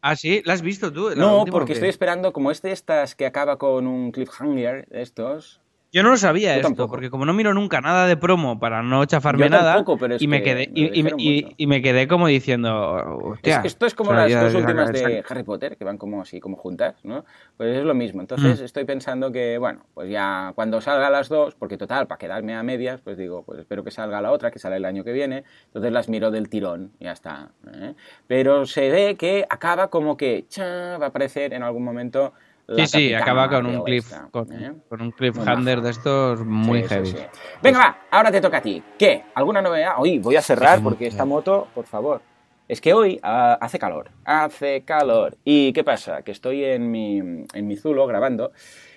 [0.00, 1.10] Ah, sí, ¿la has visto tú?
[1.14, 5.61] No, porque estoy esperando, como este estas que acaba con un cliffhanger, estos,
[5.92, 9.04] yo no lo sabía esto, porque como no miro nunca nada de promo para no
[9.04, 9.84] chafarme nada,
[10.18, 15.22] y, me quedé, y, me quedé como diciendo, esto es como las dos últimas de
[15.28, 17.26] Harry Potter, que van como así, como juntas, ¿no?
[17.58, 18.22] Pues es lo mismo.
[18.22, 18.64] Entonces mm.
[18.64, 22.62] estoy pensando que, bueno, pues ya cuando salga las dos, porque total, para quedarme a
[22.62, 25.44] medias, pues digo, pues espero que salga la otra, que sale el año que viene,
[25.66, 27.50] entonces las miro del tirón y ya está.
[27.74, 27.94] ¿eh?
[28.26, 32.32] Pero se ve que acaba como que cha, va a aparecer en algún momento
[32.68, 34.72] Sí, sí, acaba con un, cliff, ¿eh?
[34.88, 37.14] con, un cliffhanger de estos muy heavy.
[37.62, 38.82] Venga, va, ahora te toca a ti.
[38.98, 39.24] ¿Qué?
[39.34, 39.94] ¿Alguna novedad?
[39.98, 42.22] Hoy voy a cerrar porque esta moto, por favor.
[42.68, 45.36] Es que hoy ah, hace calor, hace calor.
[45.44, 46.22] ¿Y qué pasa?
[46.22, 48.52] Que estoy en mi, en mi Zulo grabando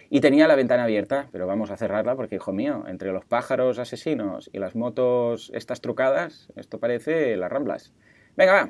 [0.09, 3.79] y tenía la ventana abierta, pero vamos a cerrarla porque, hijo mío, entre los pájaros
[3.79, 7.91] asesinos y las motos estas trucadas, esto parece las ramblas.
[8.37, 8.69] Venga, va,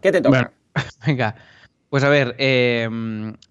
[0.00, 0.52] ¿qué te toca?
[1.06, 1.34] venga,
[1.90, 2.88] pues a ver, eh,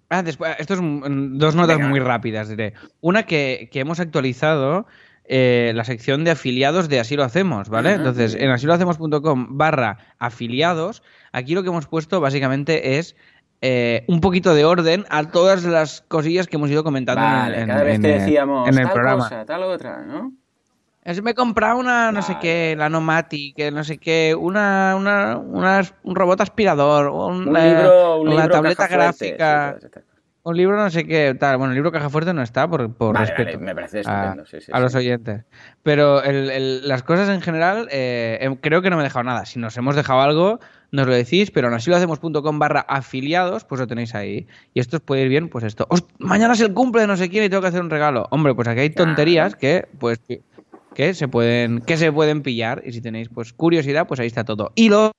[0.08, 2.72] ah, después, esto es dos notas muy rápidas, diré.
[3.02, 4.86] Una que, hemos actualizado
[5.24, 7.92] eh, la sección de afiliados de Así lo hacemos, ¿vale?
[7.92, 13.14] Entonces, en asilohacemos.com barra afiliados, aquí lo que hemos puesto básicamente es
[13.60, 17.22] eh, un poquito de orden a todas las cosillas que hemos ido comentando
[17.54, 19.24] en, cada vez te decíamos, en el tal programa.
[19.24, 20.32] Cosa, tal otra, ¿no?
[21.22, 25.38] Me he comprado una, no sé qué, la Nomatic, no sé qué, una, una,
[26.02, 29.78] un robot aspirador, un, un libro, una tableta gráfica.
[30.42, 31.56] un libro no sé qué, tal.
[31.56, 34.80] Bueno, el libro Caja Fuerte no está por, por respeto me parece estupendo, a, a
[34.80, 35.44] los oyentes.
[35.82, 39.46] Pero el, las cosas en general, eh, em, creo que no me he dejado nada.
[39.46, 40.60] Si nos hemos dejado algo,
[40.92, 44.46] nos lo decís, pero en así lo hacemos.com barra afiliados, pues lo tenéis ahí.
[44.74, 45.86] Y esto os puede ir bien, pues esto.
[46.18, 48.26] mañana es el cumple de no sé quién y tengo que hacer un regalo.
[48.30, 50.20] Hombre, pues aquí hay tonterías que, pues,
[50.94, 52.82] que se pueden, que se pueden pillar.
[52.84, 54.72] Y si tenéis pues curiosidad, pues ahí está todo.
[54.74, 55.12] Y lo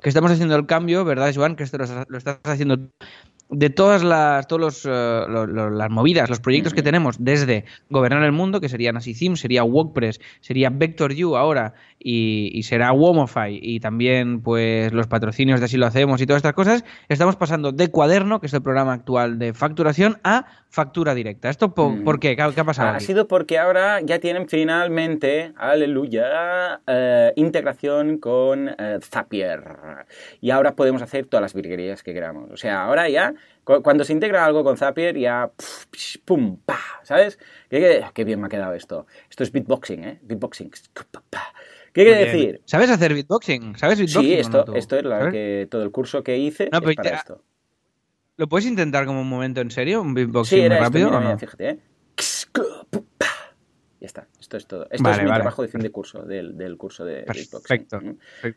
[0.00, 1.56] que estamos haciendo el cambio, ¿verdad, Joan?
[1.56, 2.90] Que esto lo, lo estás haciendo
[3.48, 8.32] de todas las, todos los, eh, las movidas, los proyectos que tenemos desde Gobernar el
[8.32, 14.92] Mundo, que sería Nasicim, sería WordPress, sería Vector.u ahora y, será Womify y también pues
[14.92, 18.46] los patrocinios de Así lo hacemos y todas estas cosas, estamos pasando de Cuaderno, que
[18.46, 21.48] es el programa actual de facturación, a factura directa.
[21.50, 22.36] ¿Esto por, qué?
[22.36, 22.90] ¿Qué, ha pasado?
[22.90, 29.64] Ha sido porque ahora ya tienen finalmente, aleluya, eh, integración con eh, Zapier.
[30.40, 32.50] Y ahora podemos hacer todas las virguerías que queramos.
[32.52, 35.50] O sea, ahora ya cuando se integra algo con Zapier, ya.
[36.24, 36.58] ¡Pum!
[36.64, 36.78] ¡Pa!
[37.02, 37.38] ¿Sabes?
[37.68, 39.06] ¿Qué, bien me ha quedado esto.
[39.28, 40.18] Esto es beatboxing, ¿eh?
[40.22, 40.70] Beatboxing.
[40.70, 42.60] ¿Qué quiere decir?
[42.64, 43.76] ¿Sabes hacer beatboxing?
[43.76, 44.22] ¿Sabes beatboxing?
[44.22, 47.42] Sí, esto, esto es lo que, todo el curso que hice es para esto.
[48.36, 50.02] ¿Lo puedes intentar como un momento en serio?
[50.02, 51.06] ¿Un beatboxing sí, era rápido?
[51.06, 51.78] Esto, mira, fíjate, ¿eh?
[54.00, 54.86] Ya está, esto es todo.
[54.90, 57.98] Esto es mi trabajo de fin de curso, del, del curso de Perfecto,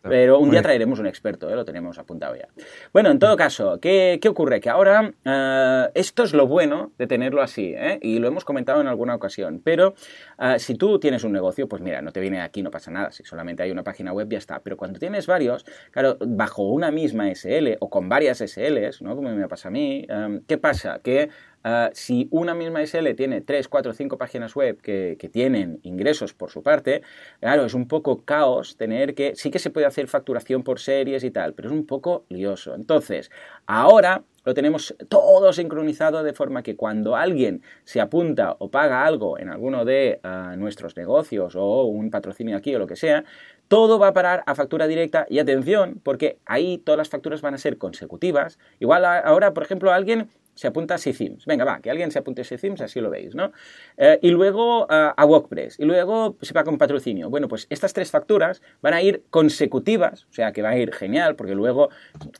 [0.04, 1.56] Pero un día traeremos un experto, ¿eh?
[1.56, 2.49] lo tenemos apuntado ya.
[2.91, 4.60] Bueno, en todo caso, ¿qué, qué ocurre?
[4.60, 7.99] Que ahora eh, esto es lo bueno de tenerlo así, ¿eh?
[8.02, 9.95] y lo hemos comentado en alguna ocasión, pero
[10.39, 13.12] eh, si tú tienes un negocio, pues mira, no te viene aquí, no pasa nada,
[13.12, 16.91] si solamente hay una página web ya está, pero cuando tienes varios, claro, bajo una
[16.91, 19.15] misma SL o con varias SLs, ¿no?
[19.15, 20.06] como me pasa a mí,
[20.47, 20.99] ¿qué pasa?
[21.02, 21.30] Que
[21.63, 26.50] Ah, si una misma SL tiene 3, 4, 5 páginas web que, tienen ingresos por
[26.50, 27.02] su parte,
[27.39, 31.24] claro, es un poco caos tener que, sí que se puede hacer facturación por series
[31.24, 32.74] y tal, pero es un poco lioso.
[32.74, 33.30] Entonces,
[33.65, 39.38] ahora lo tenemos todo sincronizado de forma que cuando alguien se apunta o paga algo
[39.38, 43.26] en alguno de ah, nuestros negocios o un patrocinio aquí o lo que sea,
[43.67, 47.54] todo va a parar a factura directa y atención, porque ahí todas las facturas van
[47.54, 48.58] a ser consecutivas.
[48.80, 51.45] Igual ahora, por ejemplo, alguien se apunta a SICIMS.
[51.45, 53.51] Venga, va, que alguien se apunte a SICIMS, así lo veis, ¿no?
[53.97, 57.29] Eh, y luego a WordPress, y luego se paga un patrocinio.
[57.29, 60.93] Bueno, pues estas tres facturas van a ir consecutivas, o sea que va a ir
[60.93, 61.89] genial, porque luego,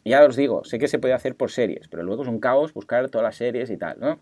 [0.04, 2.74] ya os digo, sé que se puede hacer por series, pero luego es un caos
[2.74, 4.19] buscar todas las series y tal, ¿no?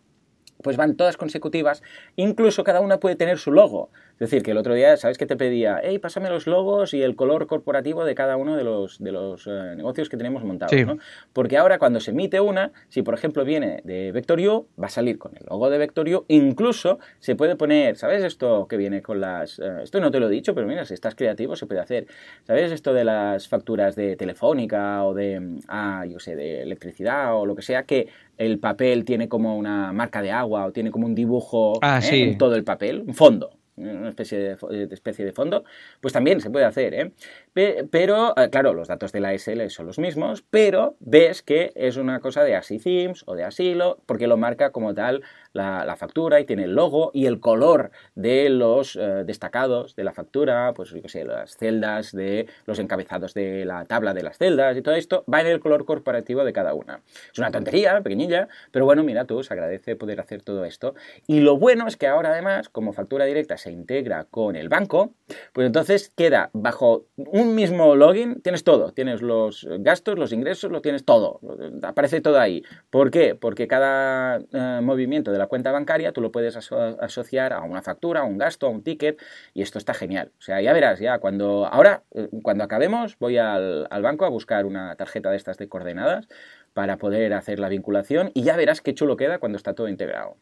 [0.67, 1.81] Pues van todas consecutivas,
[2.17, 3.89] incluso cada una puede tener su logo.
[4.15, 5.79] Es decir, que el otro día, ¿sabes que te pedía?
[5.81, 9.47] Hey, pásame los logos y el color corporativo de cada uno de los, de los
[9.47, 10.97] eh, negocios que tenemos montados, ¿no?
[11.31, 15.17] Porque ahora cuando se emite una, si por ejemplo viene de Vectorio, va a salir
[15.17, 19.59] con el logo de Vectorio, incluso se puede poner, ¿sabes esto que viene con las...
[19.59, 22.07] Eh, esto no te lo he dicho, pero mira, si estás creativo se puede hacer.
[22.43, 27.45] ¿Sabes esto de las facturas de telefónica o de, ah, yo sé, de electricidad o
[27.45, 31.05] lo que sea, que el papel tiene como una marca de agua o tiene como
[31.05, 32.23] un dibujo ah, ¿eh?
[32.23, 33.56] en todo el papel, un fondo.
[33.77, 35.63] Una especie de, especie de fondo,
[36.01, 37.11] pues también se puede hacer, ¿eh?
[37.53, 41.97] Pero, eh, claro, los datos de la SL son los mismos, pero ves que es
[41.97, 46.39] una cosa de ASI Themes o de Asilo, porque lo marca como tal la, factura
[46.39, 50.91] y tiene el logo y el color de los eh, destacados de la factura, pues
[50.91, 54.83] yo qué sé, las celdas de los encabezados de la tabla de las celdas y
[54.83, 57.01] todo esto, va en el color corporativo de cada una.
[57.31, 60.93] Es una tontería, pequeñilla, pero bueno, mira tú, se agradece poder hacer todo esto.
[61.25, 65.13] Y lo bueno es que ahora además, como factura directa se integra con el banco,
[65.53, 70.81] pues entonces queda bajo un mismo login, tienes todo, tienes los gastos, los ingresos, lo
[70.81, 71.39] tienes todo,
[71.83, 72.63] aparece todo ahí.
[72.89, 73.35] ¿Por qué?
[73.35, 78.21] Porque cada eh, movimiento de la cuenta bancaria tú lo puedes asociar a una factura,
[78.21, 79.21] a un gasto, a un ticket,
[79.53, 80.31] y esto está genial.
[80.39, 84.29] O sea, ya verás, ya cuando, ahora, eh, cuando acabemos, voy al, al banco a
[84.29, 86.27] buscar una tarjeta de estas de coordenadas
[86.73, 90.37] para poder hacer la vinculación y ya verás qué chulo queda cuando está todo integrado.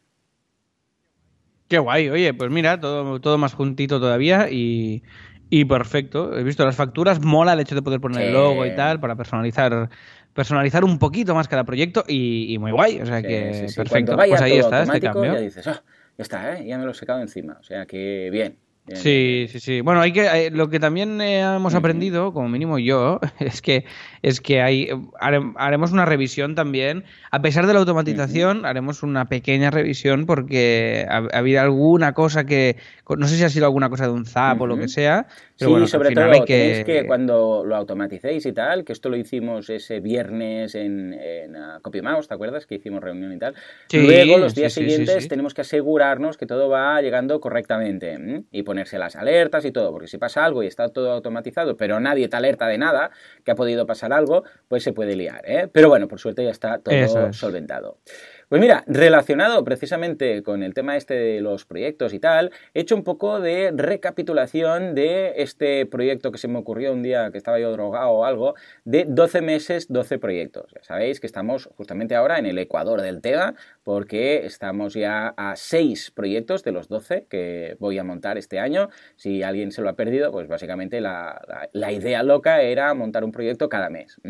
[1.68, 5.02] Qué guay, oye, pues mira, todo, todo más juntito todavía y,
[5.68, 6.36] perfecto.
[6.36, 9.16] He visto las facturas, mola el hecho de poder poner el logo y tal para
[9.16, 9.88] personalizar
[10.32, 13.00] personalizar un poquito más cada proyecto y, muy guay.
[13.00, 14.16] O sea que perfecto.
[14.16, 15.32] Pues ahí está este cambio.
[15.34, 15.82] Ya dices, ah,
[16.18, 16.66] ya está, ¿eh?
[16.66, 17.56] ya me lo he secado encima.
[17.58, 18.58] O sea que bien.
[18.94, 19.80] Sí, sí, sí.
[19.80, 23.84] Bueno, hay que eh, lo que también eh, hemos aprendido, como mínimo yo, es que
[24.22, 27.04] es que hay haremos una revisión también.
[27.30, 32.76] A pesar de la automatización, haremos una pequeña revisión porque ha, habido alguna cosa que
[33.08, 35.26] no sé si ha sido alguna cosa de un zap o lo que sea.
[35.58, 36.82] Pero sí, sobre todo que...
[36.84, 41.80] que cuando lo automaticéis y tal, que esto lo hicimos ese viernes en, en uh,
[41.82, 42.66] CopyMouse, ¿te acuerdas?
[42.66, 43.54] Que hicimos reunión y tal.
[43.92, 49.16] Luego, los días siguientes, tenemos que asegurarnos que todo va llegando correctamente y ponerse las
[49.16, 52.66] alertas y todo, porque si pasa algo y está todo automatizado, pero nadie te alerta
[52.66, 53.10] de nada,
[53.42, 55.40] que ha podido pasar algo, pues se puede liar.
[55.46, 55.66] ¿eh?
[55.72, 57.96] Pero bueno, por suerte ya está todo solventado.
[58.48, 62.94] Pues mira, relacionado precisamente con el tema este de los proyectos y tal, he hecho
[62.94, 67.58] un poco de recapitulación de este proyecto que se me ocurrió un día que estaba
[67.58, 68.54] yo drogado o algo,
[68.84, 70.70] de 12 meses, 12 proyectos.
[70.76, 75.56] Ya sabéis que estamos justamente ahora en el Ecuador del TEGA, porque estamos ya a
[75.56, 78.90] 6 proyectos de los 12 que voy a montar este año.
[79.16, 81.40] Si alguien se lo ha perdido, pues básicamente la,
[81.90, 84.20] idea loca era montar un proyecto cada mes.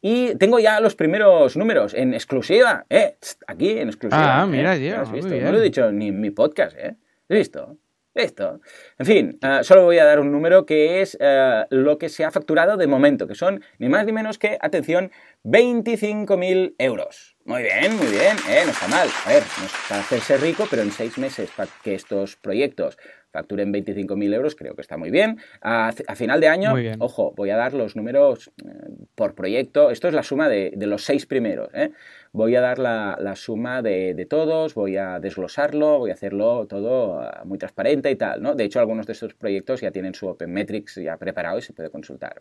[0.00, 3.16] Y tengo ya los primeros números en exclusiva, ¿eh?
[3.46, 4.42] Aquí en exclusiva.
[4.42, 4.94] Ah, mira, ¿eh?
[4.94, 5.34] ¿Has visto?
[5.34, 6.96] No lo he dicho ni en mi podcast, ¿eh?
[7.28, 7.78] ¿Has visto?
[8.18, 8.60] Listo.
[8.98, 12.24] En fin, uh, solo voy a dar un número que es uh, lo que se
[12.24, 15.12] ha facturado de momento, que son ni más ni menos que, atención,
[15.44, 17.36] 25.000 euros.
[17.44, 18.62] Muy bien, muy bien, ¿eh?
[18.64, 19.08] no está mal.
[19.24, 22.98] A ver, no es para hacerse rico, pero en seis meses para que estos proyectos
[23.30, 25.38] facturen 25.000 euros, creo que está muy bien.
[25.60, 28.70] A, final de año, ojo, voy a dar los números eh,
[29.14, 29.90] por proyecto.
[29.90, 31.68] Esto es la suma de, los seis primeros.
[31.74, 31.90] ¿eh?
[32.32, 37.42] Voy a dar la, suma de, todos, voy a desglosarlo, voy a hacerlo todo ah,
[37.44, 38.42] muy transparente y tal.
[38.42, 38.54] ¿no?
[38.54, 41.72] De hecho, algunos de estos proyectos ya tienen su Open Metrics ya preparado y se
[41.72, 42.40] puede consultar.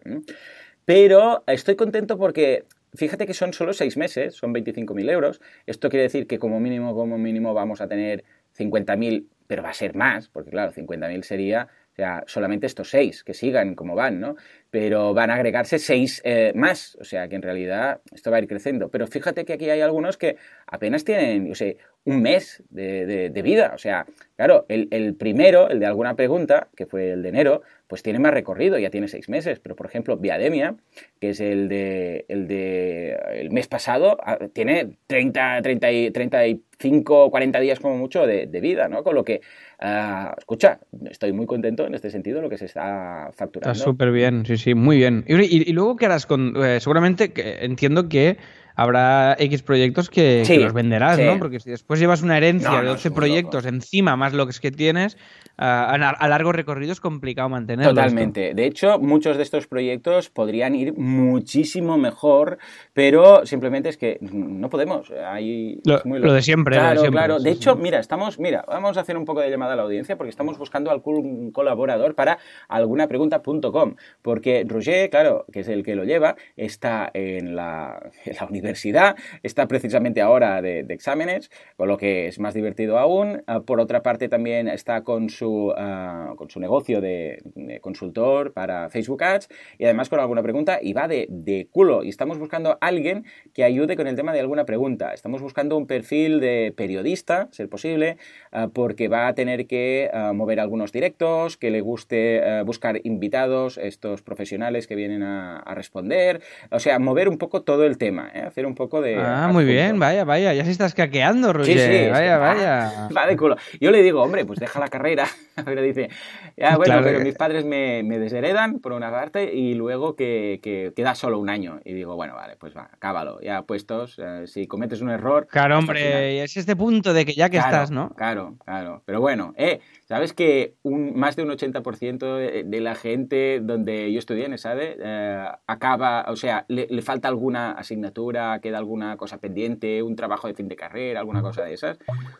[0.85, 5.41] Pero estoy contento porque fíjate que son solo seis meses, son 25.000 euros.
[5.65, 8.23] Esto quiere decir que como mínimo, como mínimo vamos a tener
[8.57, 13.33] 50.000 pero va a ser más, porque claro, 50.000 sería, sea, solamente estos seis que
[13.33, 14.35] sigan como van, ¿no?
[14.69, 18.39] Pero van a agregarse seis eh, más, o sea que en realidad esto va a
[18.39, 18.89] ir creciendo.
[18.89, 23.73] Pero fíjate que aquí hay algunos que apenas tienen, yo sé, un mes de, vida,
[23.75, 24.05] o sea,
[24.37, 28.19] claro, el, el, primero, el de alguna pregunta, que fue el de enero, pues tiene
[28.19, 30.75] más recorrido, ya tiene seis meses, pero por ejemplo, Viademia,
[31.19, 37.31] que es el de el, de, el mes pasado, ah, tiene 30, 30 y, 35,
[37.31, 39.03] 40 días como mucho de, vida, ¿no?
[39.03, 39.41] Con lo que,
[39.81, 43.71] uh, escucha, estoy muy contento en este sentido lo que se está facturando.
[43.71, 45.23] Está súper bien, sí, sí, muy bien.
[45.27, 46.53] Y, luego, ¿qué harás con...?
[46.63, 48.37] Eh, seguramente que, entiendo que
[48.77, 51.39] habrá X proyectos que, los venderás, ¿no?
[51.39, 54.71] Porque si después llevas una herencia de 12 proyectos encima, más lo que es que
[54.71, 55.17] tienes,
[55.57, 57.93] a, largo recorrido es complicado mantenerlo.
[57.93, 58.53] Totalmente.
[58.53, 62.59] De hecho, muchos de estos proyectos podrían ir muchísimo mejor,
[62.93, 65.11] pero simplemente es que no podemos.
[65.25, 66.75] Hay, lo, de siempre.
[66.75, 67.39] Claro, de claro.
[67.39, 70.17] De hecho, mira, estamos, mira, vamos a hacer un poco de llamada a la audiencia
[70.17, 72.37] porque estamos buscando algún colaborador para
[72.67, 73.95] algunapregunta.com.
[74.21, 78.11] Porque Roger, claro, que es el que lo lleva, está en la,
[78.47, 83.43] universidad, está precisamente ahora de, de exámenes, con lo que es más divertido aún.
[83.47, 87.39] Ah, por otra parte, también está con su Ah, con su negocio de,
[87.81, 92.03] consultor para Facebook Ads y además con alguna pregunta y va de, culo.
[92.03, 95.13] Y estamos buscando a alguien que ayude con el tema de alguna pregunta.
[95.13, 98.17] Estamos buscando un perfil de periodista, ser posible,
[98.51, 104.21] ah, porque va a tener que mover algunos directos, que le guste buscar invitados, estos
[104.21, 106.41] profesionales que vienen a, responder.
[106.71, 108.49] O sea, mover un poco todo el tema, ¿eh?
[108.57, 109.15] Hacer un poco de...
[109.15, 111.77] Ah, muy bien, vaya, vaya, ya se está escaqueando, Roger.
[111.77, 113.07] Sí, sí, vaya, vaya.
[113.15, 113.55] Va de culo.
[113.79, 115.27] Yo le digo, hombre, pues deja la carrera
[115.65, 116.09] pero dice,
[116.55, 120.93] ya, bueno, pero mis padres me, me, desheredan por una parte y luego que, que,
[120.95, 121.79] queda solo un año.
[121.83, 125.47] Y digo, bueno, vale, pues va, cábalo, ya puestos, eh, si cometes un error...
[125.49, 128.09] Claro, hombre, es este punto de que ya que estás, ¿no?
[128.11, 133.59] Claro, claro, pero bueno, eh, ¿sabes que un, más de un 80% de, la gente
[133.61, 138.77] donde yo estudié en ESADE eh, acaba, o sea, le, le falta alguna asignatura, queda
[138.77, 141.97] alguna cosa pendiente, un trabajo de fin de carrera, alguna cosa de esas?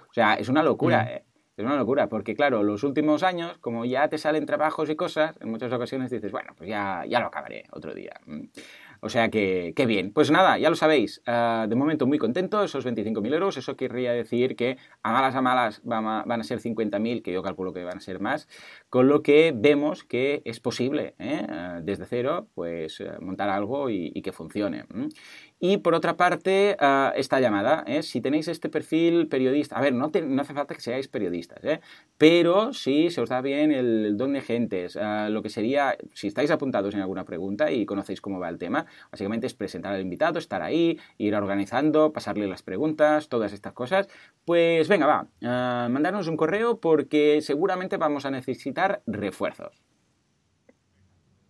[0.09, 1.23] O sea, es una locura, ¿eh?
[1.57, 5.35] Es una locura, porque claro, los últimos años, como ya te salen trabajos y cosas,
[5.41, 8.13] en muchas ocasiones dices, bueno, pues ya, ya lo acabaré otro día.
[8.27, 8.43] Mm.
[8.99, 10.11] O sea que, qué bien.
[10.11, 11.21] Pues nada, ya lo sabéis.
[11.25, 13.57] Ah, de momento muy contento, esos 25.000 euros.
[13.57, 17.73] Eso querría decir que a malas a malas van a, ser 50.000, que yo calculo
[17.73, 18.47] que van a ser más.
[18.89, 21.45] Con lo que vemos que es posible, ¿eh?
[21.83, 24.85] Desde cero, pues eh, montar algo y, que funcione.
[25.59, 28.03] Y por otra parte, ah, esta llamada, ¿eh?
[28.03, 31.81] si tenéis este perfil periodista, a ver, no, no hace falta que seáis periodistas, ¿eh?
[32.19, 36.27] pero si se os da bien el, don de gentes, ah, lo que sería, si
[36.27, 40.01] estáis apuntados en alguna pregunta y conocéis cómo va el tema, básicamente es presentar al
[40.01, 44.07] invitado, estar ahí, ir organizando, pasarle las preguntas, todas estas cosas,
[44.45, 49.86] pues venga, va, uh, mandarnos un correo porque seguramente vamos a necesitar refuerzos.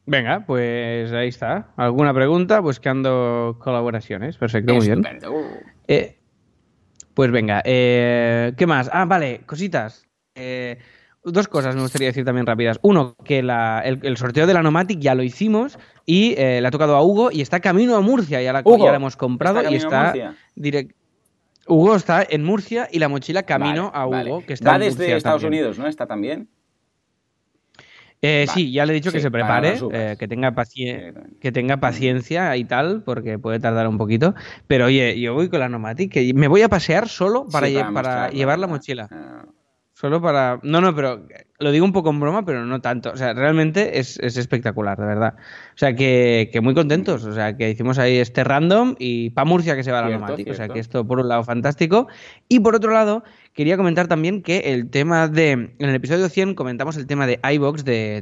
[0.08, 1.68] Venga, pues ahí está.
[1.76, 2.62] ¿Alguna pregunta?
[2.62, 4.38] Buscando colaboraciones.
[4.38, 5.06] Perfecto, muy bien.
[5.86, 6.18] Eh,
[7.14, 8.90] pues venga, eh, ¿qué más?
[8.94, 10.08] Ah, vale, cositas.
[10.34, 10.78] Eh,
[11.26, 12.80] dos cosas me gustaría decir también rápidas.
[12.84, 17.04] Uno, que el, sorteo de la Nomatic ya lo hicimos y le ha tocado a
[17.04, 18.42] Hugo y está camino a Murcia.
[18.42, 20.14] Ya la, ya hemos comprado y está
[20.56, 20.96] directo.
[21.68, 25.44] Hugo está en Murcia y la mochila camino a Hugo, que está Va desde Estados
[25.44, 25.86] Unidos, ¿no?
[25.86, 26.48] Está también.
[28.22, 30.54] Eh, sí, ya le he dicho que se prepare, eh, que, tenga
[31.40, 34.34] que tenga paciencia y tal, porque puede tardar un poquito.
[34.66, 38.30] Pero oye, yo voy con la Nomatic, que me voy a pasear solo para, para,
[38.30, 39.08] llevar la mochila.
[39.12, 39.46] Ah.
[40.00, 40.60] Solo para...
[40.62, 41.26] No, no, pero
[41.58, 43.10] lo digo un poco en broma, pero no tanto.
[43.12, 45.34] O sea, realmente es, espectacular, de verdad.
[45.38, 47.24] O sea, que, muy contentos.
[47.26, 50.52] O sea, que hicimos ahí este random y pa' Murcia que se va la Nomatic.
[50.52, 52.08] O sea, que esto por un lado fantástico.
[52.48, 53.24] Y por otro lado,
[53.58, 55.52] quería comentar también que el tema de.
[55.52, 58.22] En el episodio 100 comentamos el tema de iBox, de,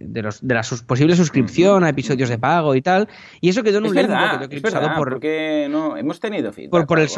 [0.00, 3.06] de, los, de la posible suscripción a episodios de pago y tal.
[3.42, 4.08] Y eso quedó en un link
[4.48, 5.10] que he por.
[5.10, 7.08] Porque no, hemos tenido Por, por, el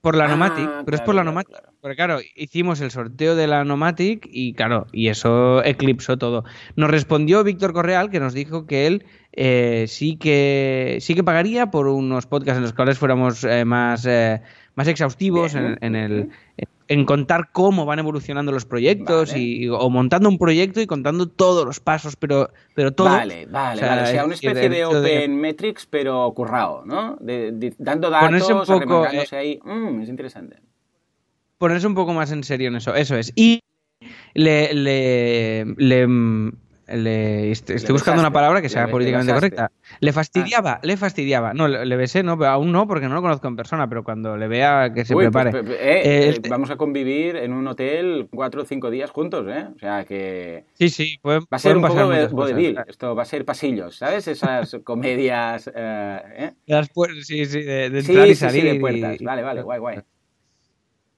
[0.00, 1.54] por, la ah, Nomatic, pero es por la Nomatic.
[1.82, 6.44] Porque claro, hicimos el sorteo de la Nomatic y claro, y eso eclipsó todo.
[6.76, 9.04] Nos respondió Víctor Correal que nos dijo que él
[9.38, 14.06] eh, sí que sí que pagaría por unos podcasts en los cuales fuéramos eh, más,
[14.06, 14.40] eh,
[14.74, 16.30] más exhaustivos en, el
[16.88, 21.66] en contar cómo van evolucionando los proyectos y, o montando un proyecto y contando todos
[21.66, 23.08] los pasos, pero, pero todo.
[23.08, 27.18] Vale, vale, o sea, una especie de Open Metrics, pero currado, ¿no?
[27.78, 29.60] dando datos, un poco, ahí.
[29.62, 30.56] Mm, es interesante.
[31.58, 33.32] Ponerse un poco más en serio en eso, eso es.
[33.34, 33.60] Y
[34.34, 36.06] le, le, le
[36.88, 39.72] le, estoy buscando una palabra que sea políticamente correcta.
[40.00, 40.80] Le fastidiaba, ah.
[40.82, 41.52] le fastidiaba.
[41.52, 44.46] No, le, besé, no, aún no, porque no lo conozco en persona, pero cuando le
[44.46, 45.50] vea que se pues, prepare.
[45.50, 49.46] Pues, eh, eh, eh, vamos a convivir en un hotel cuatro o cinco días juntos,
[49.48, 49.66] ¿eh?
[49.74, 50.64] O sea que.
[50.74, 52.78] Sí, sí, va a ser un poco vodevil.
[52.86, 54.28] Esto va a ser pasillos, ¿sabes?
[54.28, 55.70] Esas comedias.
[55.74, 56.52] ¿eh?
[57.22, 58.62] sí, sí, de, de entrar y salir.
[58.62, 59.18] Sí, de puertas.
[59.20, 60.02] Vale, vale, guay, guay.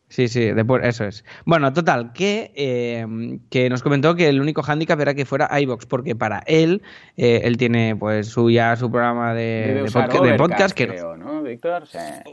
[0.09, 0.51] Sí, sí,
[0.83, 1.25] eso es.
[1.45, 5.85] Bueno, total, que, em, que nos comentó que el único hándicap era que fuera iBox,
[5.85, 6.83] porque para él,
[7.19, 9.87] eh, él tiene pues su ya su programa de,
[10.39, 11.85] podcast, que creo, ¿no, Víctor?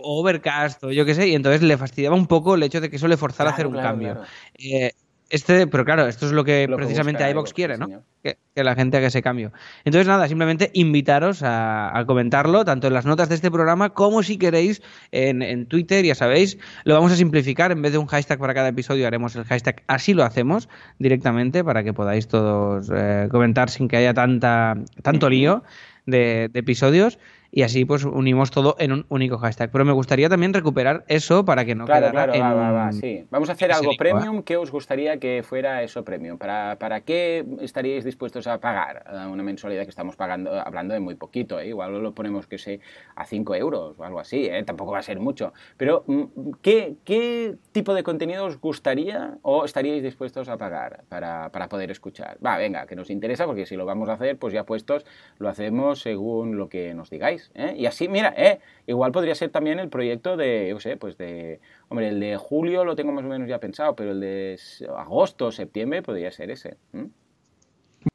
[0.01, 2.95] Overcast o yo qué sé, y entonces le fastidiaba un poco el hecho de que
[2.95, 4.21] eso le forzara a hacer un cambio.
[4.57, 4.91] Eh,
[5.29, 7.87] este, pero claro, esto es lo que precisamente iVox quiere, ¿no?
[8.21, 9.51] Que, la gente haga ese cambio.
[9.83, 14.37] Entonces, nada, simplemente invitaros a, comentarlo, tanto en las notas de este programa como si
[14.37, 17.71] queréis en, Twitter, ya sabéis, lo vamos a simplificar.
[17.71, 20.69] En vez de un hashtag para cada episodio, haremos el hashtag así lo hacemos
[20.99, 25.63] directamente para que podáis todos eh, comentar sin que haya tanta, tanto lío
[26.05, 27.19] de episodios
[27.55, 29.71] y así pues unimos todo en un único hashtag.
[29.71, 32.91] Pero me gustaría también recuperar eso para que no claro, quedara claro, va, va, va,
[32.91, 33.25] sí.
[33.31, 34.43] Vamos a hacer algo premium.
[34.43, 36.37] ¿Qué os gustaría que fuera eso premium?
[36.37, 41.15] ¿Para, ¿Para qué estaríais dispuestos a pagar una mensualidad que estamos pagando, hablando de muy
[41.15, 41.57] poquito?
[41.61, 41.69] ¿eh?
[41.69, 42.81] Igual lo ponemos, que sé,
[43.15, 44.61] a 5 euros o algo así, ¿eh?
[44.65, 45.53] tampoco va a ser mucho.
[45.77, 46.23] Pero, mm,
[46.61, 51.89] ¿qué, ¿qué tipo de contenido os gustaría o estaríais dispuestos a pagar para, para poder
[51.89, 52.37] escuchar?
[52.45, 55.05] Va, venga, que nos interesa porque si lo vamos a hacer, pues ya puestos,
[55.37, 57.44] lo hacemos según lo que nos digáis.
[57.53, 57.75] ¿Eh?
[57.77, 58.59] Y así, mira, ¿eh?
[58.87, 62.83] igual podría ser también el proyecto de, yo sé, pues de, hombre, el de julio
[62.85, 64.59] lo tengo más o menos ya pensado, pero el de
[64.97, 66.77] agosto, septiembre podría ser ese.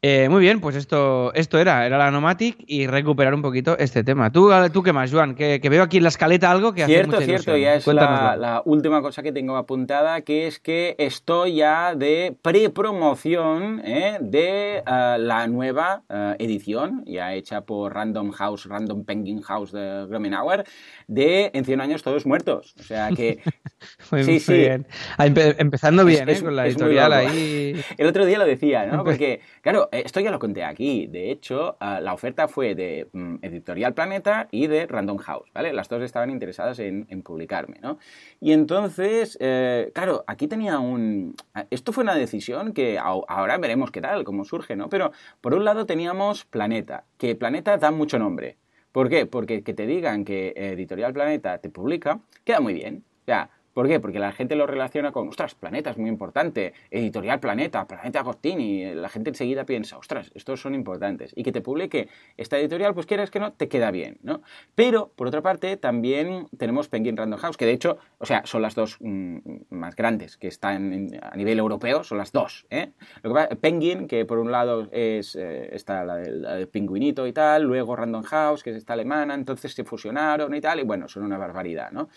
[0.03, 4.33] Muy bien, pues esto, esto era, era la Nomatic y recuperar un poquito este tema.
[4.33, 5.35] ¿Tú, tú qué más, Joan?
[5.35, 9.03] Que, veo aquí en la escaleta algo que cierto, hace Cierto, ya es la, última
[9.03, 14.19] cosa que tengo apuntada, que es que estoy ya de prepromoción ¿eh?
[14.21, 14.83] de eh,
[15.19, 16.03] la nueva
[16.39, 20.65] edición, ya hecha por Random House, Random Penguin House de Grommenauer,
[21.07, 22.75] de En 100 años todos muertos.
[22.79, 23.41] O sea que...
[24.25, 24.53] sí, sí.
[24.53, 24.87] Bien.
[25.19, 26.41] Ah, empezando bien, ¿eh?
[26.41, 27.81] Con la editorial ahí...
[27.97, 29.05] El otro día lo decía, ¿no?
[29.11, 31.07] Porque, claro, eh, esto ya lo conté aquí.
[31.07, 35.73] De hecho, ah, la oferta fue de mm, Editorial Planeta y de Random House, ¿vale?
[35.73, 37.99] Las dos estaban interesadas en, publicarme, ¿no?
[38.41, 41.35] Y entonces, eh, claro, aquí tenía un...
[41.55, 44.89] Ah, esto fue una decisión que ahora veremos qué tal, cómo surge, ¿no?
[44.89, 48.59] Pero por un lado teníamos Planeta, que Planeta da mucho nombre.
[48.93, 49.27] ¿Por qué?
[49.27, 53.05] Porque que te digan que Editorial Planeta te publica, queda muy bien.
[53.23, 54.01] O sea, ¿Por qué?
[54.01, 58.95] Porque la gente lo relaciona con, ostras, Planeta es muy importante, Editorial Planeta, Planeta Agostini,
[58.95, 61.33] la gente enseguida piensa, ostras, estos son importantes.
[61.37, 64.43] Y que te publique esta editorial, pues quieras que no, te queda bien, ¿no?
[64.75, 68.63] Pero, por otra parte, también tenemos Penguin Random House, que de hecho, o sea, son
[68.63, 69.39] las dos mm,
[69.71, 72.91] más grandes que están a nivel europeo, son las dos, ¿eh?
[73.23, 77.63] Lo que Penguin, que por un lado es, eh, está la, del pingüinito y tal,
[77.63, 81.23] luego Random House, que es esta alemana, entonces se fusionaron y tal, y bueno, son
[81.23, 82.09] una barbaridad, ¿no?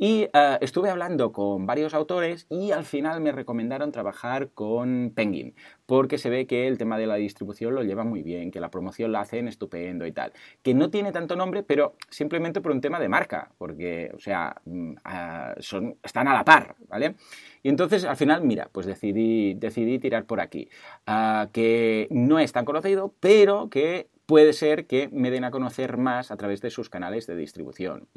[0.00, 5.56] Y eh, estuve hablando con varios autores y al final me recomendaron trabajar con Penguin,
[5.86, 8.70] porque se ve que el tema de la distribución lo lleva muy bien, que la
[8.70, 10.32] promoción la hacen estupendo y tal.
[10.62, 14.54] Que no tiene tanto nombre, pero simplemente por un tema de marca, porque, o sea,
[14.66, 17.16] mm, ah, son, están a la par, ¿vale?
[17.64, 20.68] Y entonces al final, mira, pues decidí, decidí tirar por aquí.
[21.06, 25.96] Ah, que no es tan conocido, pero que puede ser que me den a conocer
[25.96, 28.08] más a través de sus canales de distribución.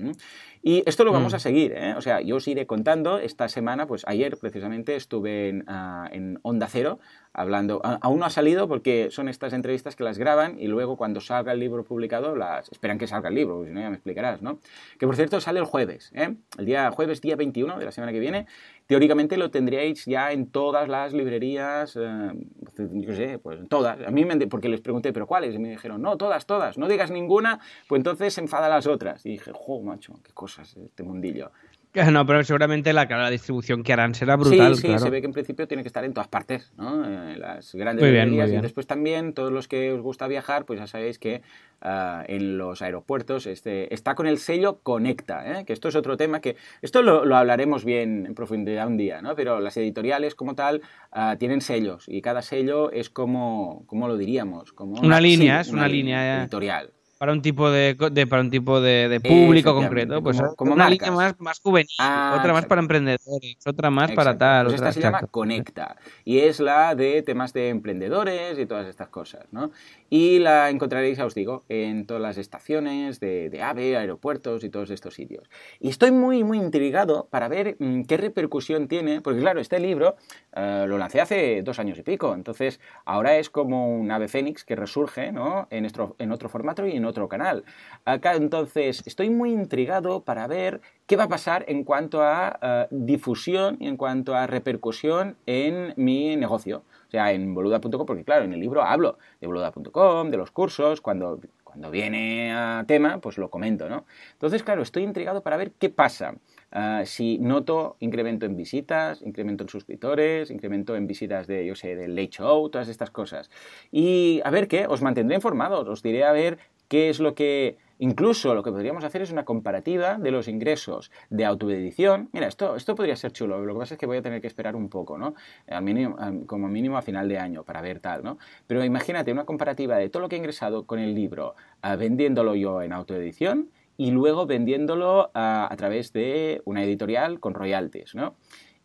[0.62, 1.36] Y esto lo vamos mm.
[1.38, 1.93] a seguir, ¿eh?
[1.95, 3.18] o sea, yo os iré contando.
[3.18, 6.99] Esta semana, pues ayer precisamente estuve en, ah, en Onda Cero
[7.34, 7.82] hablando.
[7.84, 11.54] aún no ha salido porque son estas entrevistas que las graban y luego cuando salga
[11.54, 14.60] el libro publicado las esperan que salga el libro, si no ya me explicarás, ¿no?
[15.00, 16.36] Que por cierto sale el jueves, ¿eh?
[16.58, 18.48] El día jueves, día 21 de la semana que viene.
[18.88, 22.32] Teóricamente lo tendríais ya en todas las librerías, eh,
[22.78, 24.06] yo sé, pues todas.
[24.06, 25.56] A mí me, porque les pregunté, ¿pero cuáles?
[25.56, 26.78] Y me dijeron, no, todas, todas.
[26.78, 29.26] No digas ninguna, pues entonces se enfada las otras.
[29.26, 31.52] Y dije, jo, macho, qué cosas este mundillo.
[32.12, 34.76] No, pero seguramente la, la distribución que harán será brutal.
[34.76, 37.06] Sí, sí, se ve que en principio tiene que estar en todas partes, ¿no?
[37.06, 40.88] Eh, las grandes librerías y después también todos los que os gusta viajar, pues ya
[40.88, 41.42] sabéis que
[41.82, 45.66] ah, en los aeropuertos este, está con el sello Conecta, ¿eh?
[45.66, 49.22] que esto es otro tema que esto lo, lo, hablaremos bien en profundidad un día,
[49.22, 49.36] ¿no?
[49.36, 50.82] Pero las editoriales como tal
[51.12, 54.72] ah, tienen sellos y cada sello es como, ¿cómo lo diríamos?
[54.72, 56.92] Como una, línea, es una, línea editorial
[57.22, 57.96] para un tipo de,
[58.28, 62.52] para un tipo de, público concreto, pues como, una línea más, más juvenil, ah, otra
[62.52, 64.66] más para emprendedores, otra más para tal.
[64.66, 69.10] Pues esta se llama Conecta y es la de temas de emprendedores y todas estas
[69.10, 69.70] cosas, ¿no?
[70.10, 75.14] Y la encontraréis, os digo, en todas las estaciones de, AVE, aeropuertos y todos estos
[75.14, 75.48] sitios.
[75.80, 80.16] Y estoy muy, muy intrigado para ver mm, qué repercusión tiene, porque claro, este libro
[80.54, 84.66] eh, lo lancé hace dos años y pico, entonces ahora es como un ave fénix
[84.66, 85.68] que resurge ¿no?
[85.70, 87.64] en, en otro formato y en otro canal.
[88.05, 92.88] Acá entonces estoy muy intrigado para ver qué va a pasar en cuanto a eh,
[92.91, 96.84] difusión y en cuanto a repercusión en mi negocio.
[97.07, 101.01] O sea, en boluda.com, porque claro, en el libro hablo de boluda.com, de los cursos,
[101.01, 104.05] cuando, cuando viene a tema, pues lo comento, ¿no?
[104.34, 106.36] Entonces, claro, estoy intrigado para ver qué pasa.
[106.74, 111.97] Ah, si noto incremento en visitas, incremento en suscriptores, incremento en visitas de, yo sé,
[111.97, 113.49] del Late Show, todas estas cosas.
[113.91, 116.59] Y a ver qué, os mantendré informados, os diré a ver
[116.92, 121.12] qué es lo que Incluso lo que podríamos hacer es una comparativa de los ingresos
[121.30, 122.30] de autoedición.
[122.34, 124.48] Mira, esto, esto podría ser chulo, lo que pasa es que voy a tener que
[124.48, 125.36] esperar un poco, ¿no?
[125.68, 128.39] Al como mínimo a final de año para ver tal, ¿no?
[128.66, 132.56] Pero imagínate una comparativa de todo lo que he ingresado con el libro ah, vendiéndolo
[132.56, 138.36] yo en autoedición y luego vendiéndolo ah, a través de una editorial con royalties, ¿no?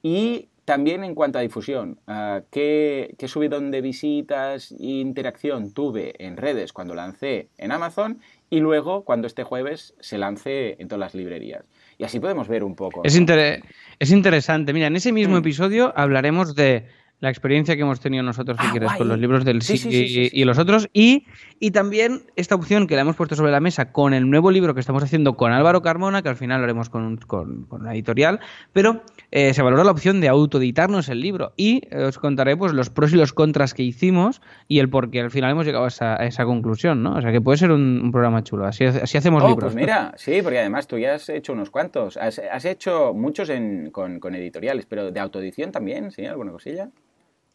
[0.03, 6.13] Y también en cuanto a difusión, uh, ¿qué, ¿qué, subidón de visitas e interacción tuve
[6.19, 8.19] en redes cuando lancé en Amazon
[8.51, 11.65] y luego cuando este jueves se lance en todas las librerías.
[11.99, 13.03] Y así podemos ver un poco.
[13.05, 14.73] Es, es interesante.
[14.73, 15.39] Mira, en ese mismo mm.
[15.39, 16.87] episodio hablaremos de
[17.21, 20.45] la experiencia que hemos tenido nosotros, si ah, quieres, con los libros del sí, y,
[20.45, 20.89] los otros.
[20.93, 21.27] Y,
[21.59, 24.75] y también esta opción que la hemos puesto sobre la mesa con el nuevo libro
[24.75, 27.95] que estamos haciendo con Álvaro Carmona, que al final lo haremos con, con, con una
[27.95, 28.41] editorial,
[28.75, 31.53] pero eh, se valora la opción de autoeditarnos el libro.
[31.57, 35.11] Y eh, os contaré pues, los pros y los contras que hicimos y el por
[35.11, 37.03] qué al final hemos llegado a esa, esa conclusión.
[37.03, 37.17] ¿no?
[37.17, 38.67] O sea que puede ser un, programa chulo.
[38.67, 39.73] Así, así hacemos oh, libros.
[39.73, 42.19] Pues mira, sí, porque además tú ya has hecho unos cuantos.
[42.19, 46.27] Has, has hecho muchos en, con, con editoriales, pero de autoedición también, ¿sí?
[46.27, 46.91] ¿Alguna cosilla?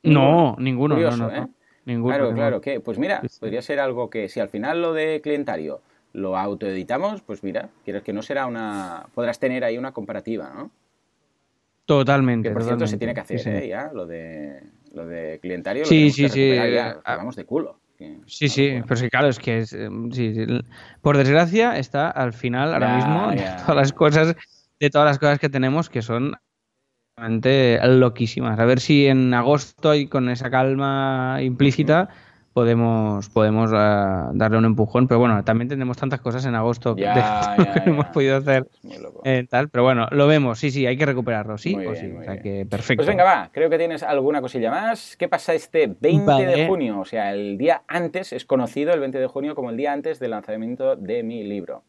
[0.04, 0.98] No, ninguno.
[0.98, 1.48] no, no, ¿eh?
[1.86, 5.82] claro, claro, que pues mira, podría ser algo que si al final lo de clientario
[6.14, 10.72] lo autoeditamos, pues mira, quieres que no será una podrás tener ahí una comparativa, ¿no?
[11.86, 12.50] Totalmente.
[12.50, 13.68] Que por cierto se tiene que hacer ¿eh?
[13.68, 14.62] ya, lo de
[14.94, 15.86] lo de clientario.
[15.86, 16.56] Sí, sí, sí.
[17.06, 17.80] vamos de culo.
[18.26, 20.34] Sí, sí, pero sí, claro, es que es, em, sí,
[21.02, 24.36] por desgracia está al final ahora mismo de todas las cosas,
[24.80, 26.36] de todas las cosas que tenemos que son
[27.22, 28.60] loquísimas.
[28.60, 32.10] A ver si en agosto y con esa calma implícita
[32.54, 35.08] podemos, podemos uh, darle un empujón.
[35.08, 37.06] Pero bueno, también tenemos tantas cosas en agosto que,
[37.86, 38.68] hemos podido hacer
[39.24, 39.70] eh, tal.
[39.70, 42.12] Pero bueno, lo vemos, sí, sí, hay que recuperarlo, sí o sí.
[42.12, 43.04] o sea que perfecto.
[43.04, 45.16] Pues venga, va, creo que tienes alguna cosilla más.
[45.18, 47.00] ¿Qué pasa este 20 de junio?
[47.00, 50.20] O sea, el día antes, es conocido el 20 de junio como el día antes
[50.20, 51.84] del lanzamiento de mi libro.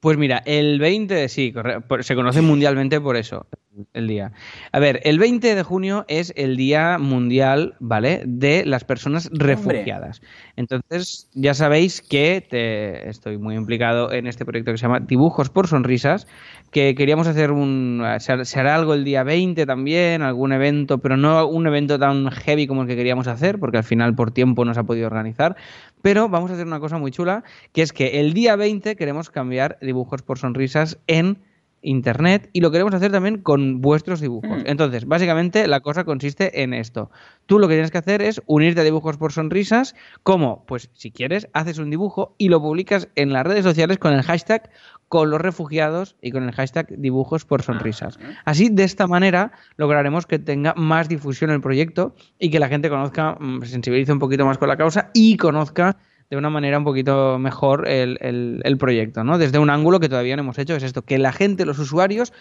[0.00, 1.52] Pues mira, el 20, sí,
[2.00, 3.46] se conoce mundialmente por eso,
[3.92, 4.32] el día.
[4.72, 8.22] A ver, el 20 de junio es el Día Mundial, ¿vale?
[8.26, 10.22] De las personas refugiadas.
[10.56, 15.50] Entonces, ya sabéis que te, estoy muy implicado en este proyecto que se llama Dibujos
[15.50, 16.26] por Sonrisas,
[16.70, 18.04] que queríamos hacer un...
[18.18, 22.66] Se hará algo el día 20 también, algún evento, pero no un evento tan heavy
[22.66, 25.56] como el que queríamos hacer, porque al final por tiempo no se ha podido organizar.
[26.02, 29.30] Pero vamos a hacer una cosa muy chula, que es que el día 20 queremos
[29.30, 31.38] cambiar dibujos por sonrisas en
[31.82, 34.50] internet y lo queremos hacer también con vuestros dibujos.
[34.50, 34.66] Mm.
[34.66, 37.10] Entonces, básicamente la cosa consiste en esto.
[37.46, 39.94] Tú lo que tienes que hacer es unirte a dibujos por sonrisas.
[40.22, 40.64] ¿Cómo?
[40.66, 44.22] Pues si quieres, haces un dibujo y lo publicas en las redes sociales con el
[44.22, 44.70] hashtag
[45.10, 48.20] con los refugiados y con el hashtag dibujos por sonrisas.
[48.44, 52.88] Así, de esta manera, lograremos que tenga más difusión el proyecto y que la gente
[52.88, 55.96] conozca, mm, se sensibilice un poquito más con la causa y conozca
[56.30, 59.36] de una manera un poquito mejor el, proyecto, ¿no?
[59.36, 62.32] Desde un ángulo que todavía no hemos hecho, es esto, que la gente, los usuarios,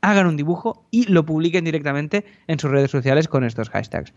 [0.00, 4.12] hagan un dibujo y lo publiquen directamente en sus redes sociales con estos hashtags.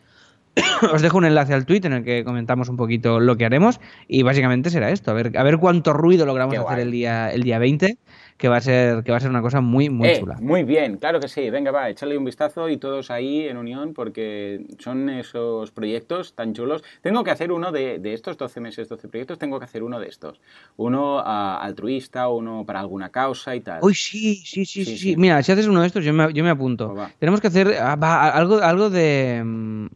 [0.94, 3.80] Os dejo un enlace al tweet en el que comentamos un poquito lo que haremos
[4.08, 7.44] y básicamente será esto, a ver, a ver cuánto ruido logramos hacer el día, el
[7.44, 7.98] día 20
[8.40, 10.38] que va a ser, que va a ser una cosa muy, muy eh, chula.
[10.40, 11.50] Muy bien, claro que sí.
[11.50, 16.54] Venga, va, échale un vistazo y todos ahí en unión porque son esos proyectos tan
[16.54, 16.82] chulos.
[17.02, 20.00] Tengo que hacer uno de, de estos 12 meses, 12 proyectos, tengo que hacer uno
[20.00, 20.40] de estos.
[20.78, 23.80] Uno ah, altruista, uno para alguna causa y tal.
[23.84, 25.18] Uy, sí, sí, sí, sí.
[25.18, 26.94] Mira, si haces uno de estos, yo me, yo me apunto.
[26.94, 29.42] Pues Tenemos que hacer ah, algo, algo de...
[29.44, 29.88] Mm,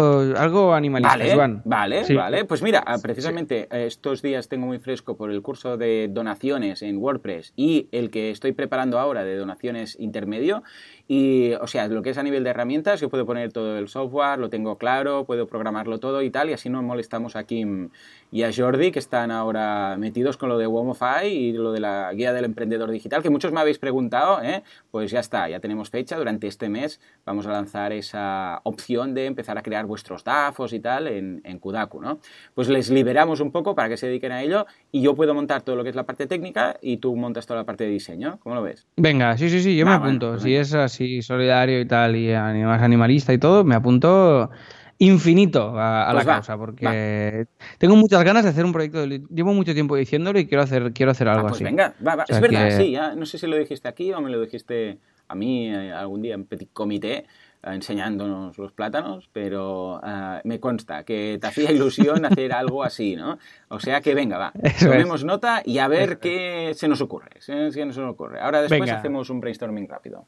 [0.00, 2.44] algo, algo animalista, vale, Vale, vale.
[2.44, 7.52] Pues mira, precisamente estos días tengo muy fresco por el curso de donaciones en WordPress
[7.56, 10.62] y el que estoy preparando ahora de donaciones intermedio
[11.12, 13.88] y, o sea, lo que es a nivel de herramientas, yo puedo poner todo el
[13.88, 17.88] software, lo tengo claro, puedo programarlo todo y tal, y así no molestamos a Kim
[18.30, 22.12] y a Jordi, que están ahora metidos con lo de Womify y lo de la
[22.12, 24.62] guía del emprendedor digital, que muchos me habéis preguntado, ¿eh?
[24.92, 29.26] pues ya está, ya tenemos fecha, durante este mes vamos a lanzar esa opción de
[29.26, 32.20] empezar a crear vuestros DAFos y tal en, en Kudaku, ¿no?
[32.54, 35.62] Pues les liberamos un poco para que se dediquen a ello y yo puedo montar
[35.62, 38.38] todo lo que es la parte técnica y tú montas toda la parte de diseño,
[38.44, 38.86] ¿cómo lo ves?
[38.96, 42.32] Venga, sí, sí, sí, yo me apunto, pues si es así solidario y tal, y
[42.32, 44.50] más animalista y todo, me apunto
[44.98, 47.46] infinito a, la pues causa, porque
[47.78, 49.06] tengo muchas ganas de hacer un proyecto.
[49.06, 51.64] llevo mucho tiempo diciéndolo y quiero hacer, quiero hacer algo ah, pues así.
[51.64, 51.94] Venga,
[52.28, 54.98] es verdad, sí, no sé si lo dijiste aquí o me lo dijiste
[55.28, 57.24] a mí eh, algún día en petit comité eh,
[57.62, 63.38] enseñándonos los plátanos, pero eh, me consta que te hacía ilusión hacer algo así, ¿no?
[63.68, 67.86] O sea que venga, va, tomemos nota y a ver qué se nos ocurre, qué
[67.86, 68.40] nos ocurre.
[68.40, 70.26] Ahora después hacemos un brainstorming rápido.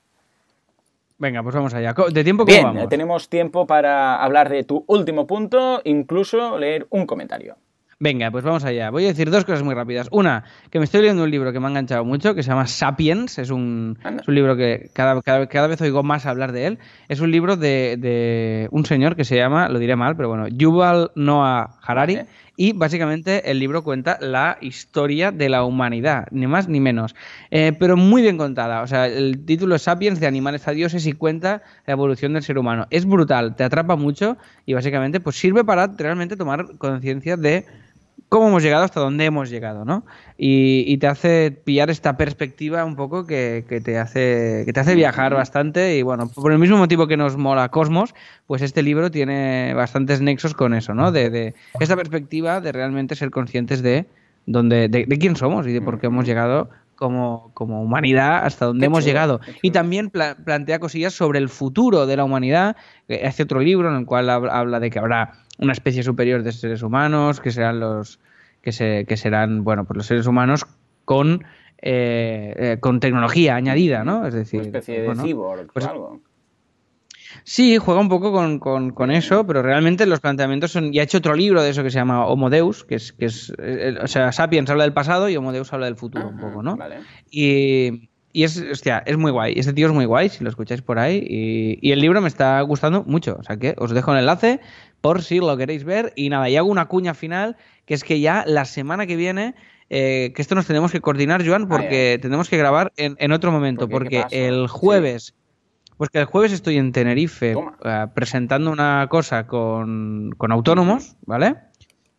[1.22, 1.94] Venga, pues vamos allá.
[2.12, 7.06] ¿De tiempo cómo Bien, tenemos tiempo para hablar de tu último punto, incluso leer un
[7.06, 7.58] comentario.
[8.00, 8.90] Venga, pues vamos allá.
[8.90, 10.08] Voy a decir dos cosas muy rápidas.
[10.10, 12.66] Una, que me estoy leyendo un libro que me ha enganchado mucho, que se llama
[12.66, 13.38] Sapiens.
[13.38, 16.78] Es un, un libro que cada, cada, vez oigo más hablar de él.
[17.08, 20.48] Es un libro de, de, un señor que se llama, lo diré mal, pero bueno,
[20.48, 22.22] Yuval Noah Harari.
[22.62, 27.16] Y básicamente el libro cuenta la historia de la humanidad, ni más ni menos.
[27.50, 28.82] Eh, pero muy bien contada.
[28.82, 32.44] O sea, el título es Sapiens de animales a dioses y cuenta la evolución del
[32.44, 32.86] ser humano.
[32.90, 37.66] Es brutal, te atrapa mucho y básicamente pues sirve para realmente tomar conciencia de
[38.32, 40.06] cómo hemos llegado hasta dónde hemos llegado, ¿no?
[40.38, 45.34] Y, te hace pillar esta perspectiva un poco que, te hace, que te hace viajar
[45.34, 48.14] bastante y bueno, por el mismo motivo que nos mola Cosmos,
[48.46, 51.12] pues este libro tiene bastantes nexos con eso, ¿no?
[51.12, 54.06] De, esta perspectiva de realmente ser conscientes de,
[54.46, 56.70] dónde, de, quién somos y de por qué hemos llegado
[57.02, 59.40] como, como, humanidad hasta donde hemos llegado.
[59.60, 62.76] Y también plantea cosillas sobre el futuro de la humanidad.
[63.24, 66.82] Hace otro libro en el cual habla de que habrá una especie superior de seres
[66.82, 68.20] humanos, que serán los
[68.62, 70.64] que, se, que serán, bueno, pues los seres humanos
[71.04, 71.44] con,
[71.78, 74.24] eh, eh, con tecnología añadida, ¿no?
[74.24, 76.20] Es decir, una especie de cyborg pues, algo.
[77.44, 80.94] Sí, juega un poco con, eso, pero realmente los planteamientos son.
[80.94, 83.12] Y ha hecho otro libro de eso que se llama Homo Deus, que es.
[83.12, 86.28] Que es eh, o sea, Sapiens habla del pasado y Homo Deus habla del futuro,
[86.28, 86.76] un poco, ¿no?
[86.76, 86.98] Vale.
[87.30, 89.54] Y, y es, hostia, es muy guay.
[89.56, 91.24] Este tío es muy guay, si lo escucháis por ahí.
[91.28, 93.36] Y, y, el libro me está gustando mucho.
[93.38, 94.60] O sea que os dejo el enlace
[95.00, 96.12] por si lo queréis ver.
[96.14, 99.54] Y nada, y hago una cuña final, que es que ya la semana que viene.
[99.94, 103.52] Eh, que esto nos tenemos que coordinar, Joan, porque tenemos que grabar en, en otro
[103.52, 103.90] momento.
[103.90, 105.34] porque el jueves.
[105.96, 111.56] Pues que el jueves estoy en Tenerife eh, presentando una cosa con, autónomos, ¿vale?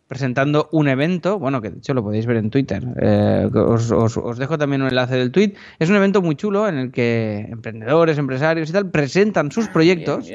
[0.07, 2.83] Presentando un evento, bueno, que de hecho lo podéis ver en Twitter.
[3.01, 5.53] Eh, os, dejo también un enlace del tweet.
[5.79, 9.73] Es un evento muy chulo en el que emprendedores, empresarios y tal presentan sus ah,
[9.73, 10.29] proyectos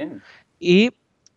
[0.59, 0.91] Y,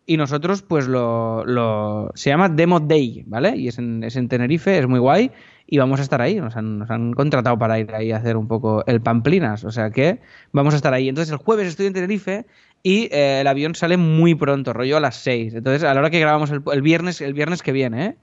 [0.08, 3.56] nosotros, pues lo, lo, Se llama Demo Day, ¿vale?
[3.56, 5.30] Y es en, es en Tenerife, es muy guay
[5.72, 6.34] y vamos a estar ahí.
[6.38, 10.20] Nos han, contratado para ir ahí a hacer un poco el Pamplinas, o sea que
[10.52, 11.08] vamos a estar ahí.
[11.08, 12.44] Entonces el jueves estoy en Tenerife
[12.82, 15.54] y eh, el avión sale muy pronto, rollo a las 6.
[15.54, 18.16] Entonces a la hora que grabamos el, viernes, el viernes que viene, ¿eh?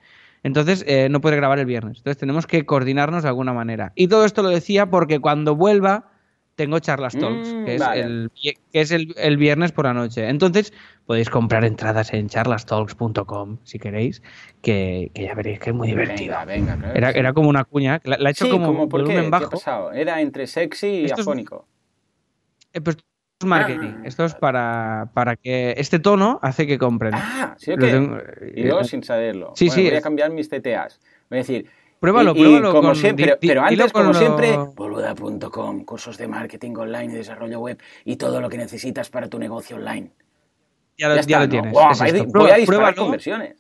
[0.43, 1.97] Entonces eh, no puede grabar el viernes.
[1.97, 3.93] Entonces tenemos que coordinarnos de alguna manera.
[3.95, 6.12] Y todo esto lo decía porque cuando vuelva
[6.60, 10.28] tengo Charlas Talks, mm, que es, el, que es el, viernes por la noche.
[10.28, 10.74] Entonces,
[11.05, 14.22] podéis comprar entradas en charlastalks.com si queréis,
[14.62, 16.36] que, ya veréis que es muy divertido.
[16.45, 19.93] Venga, era, era, como una cuña, la, ha hecho como, volumen bajo.
[19.93, 21.66] Era entre sexy y afónico.
[22.74, 23.93] Eh, pues es marketing.
[23.99, 24.01] Ah.
[24.03, 27.14] Esto es para, para que este tono hace que compren.
[27.16, 27.76] Ah, sí, o
[28.53, 29.53] y yo eh, sin saberlo.
[29.55, 29.88] Sí, sí.
[29.88, 30.99] Voy a cambiar mis TTAs.
[31.30, 31.70] Voy a decir,
[32.00, 32.72] Pruébalo, pruébalo.
[32.72, 38.16] como siempre, pero antes, como siempre, boluda.com, cursos de marketing online y desarrollo web y
[38.16, 40.12] todo lo que necesitas para tu negocio online.
[40.97, 41.74] Ya, lo, tienes.
[41.74, 43.56] voy a disparar conversiones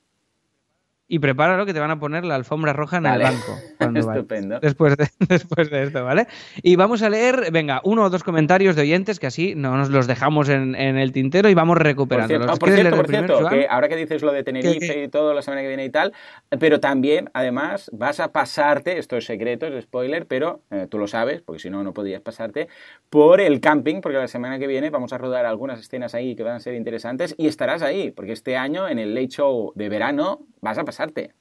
[1.11, 3.57] y prepáralo que te van a poner la alfombra roja en el banco.
[3.99, 4.59] Estupendo.
[4.59, 6.27] Después de, después de esto, ¿vale?
[6.61, 9.89] Y vamos a leer, venga, uno o dos comentarios de oyentes que así no nos
[9.89, 12.59] los dejamos en, el tintero y vamos recuperándolos.
[12.59, 15.63] Por cierto, por cierto, que ahora que dices lo de Tenerife y todo la semana
[15.63, 16.13] que viene y tal,
[16.59, 21.07] pero también, además, vas a pasarte, esto es secreto, es spoiler, pero eh, tú lo
[21.07, 22.67] sabes, porque si no, no podías pasarte,
[23.09, 26.43] por el camping, porque la semana que viene vamos a rodar algunas escenas ahí que
[26.43, 29.89] van a ser interesantes y estarás ahí, porque este año en el Late Show de
[29.89, 31.38] verano vas a pasar casarte.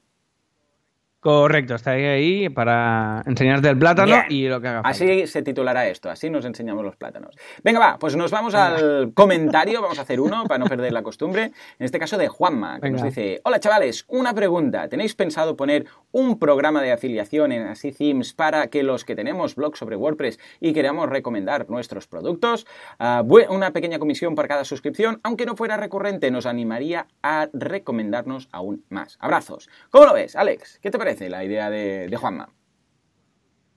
[1.21, 4.89] Correcto, estaré ahí para enseñarte el plátano y lo que haga falta.
[4.89, 7.35] Así se titulará esto, así nos enseñamos los plátanos.
[7.61, 11.03] Venga, va, pues nos vamos al comentario, vamos a hacer uno para no perder la
[11.03, 11.51] costumbre.
[11.77, 15.87] En este caso de Juanma, que nos dice, hola chavales, una pregunta, ¿tenéis pensado poner
[16.13, 20.39] un programa de afiliación en Así Themes para que los que tenemos blogs sobre WordPress
[20.61, 22.65] y queramos recomendar nuestros productos,
[22.97, 28.47] ah, una pequeña comisión por cada suscripción, aunque no fuera recurrente, nos animaría a recomendarnos
[28.53, 29.17] aún más.
[29.19, 29.69] Abrazos.
[29.89, 30.79] ¿Cómo lo ves, Alex?
[30.81, 31.08] ¿Qué te parece?
[31.29, 32.49] La idea de, Juanma?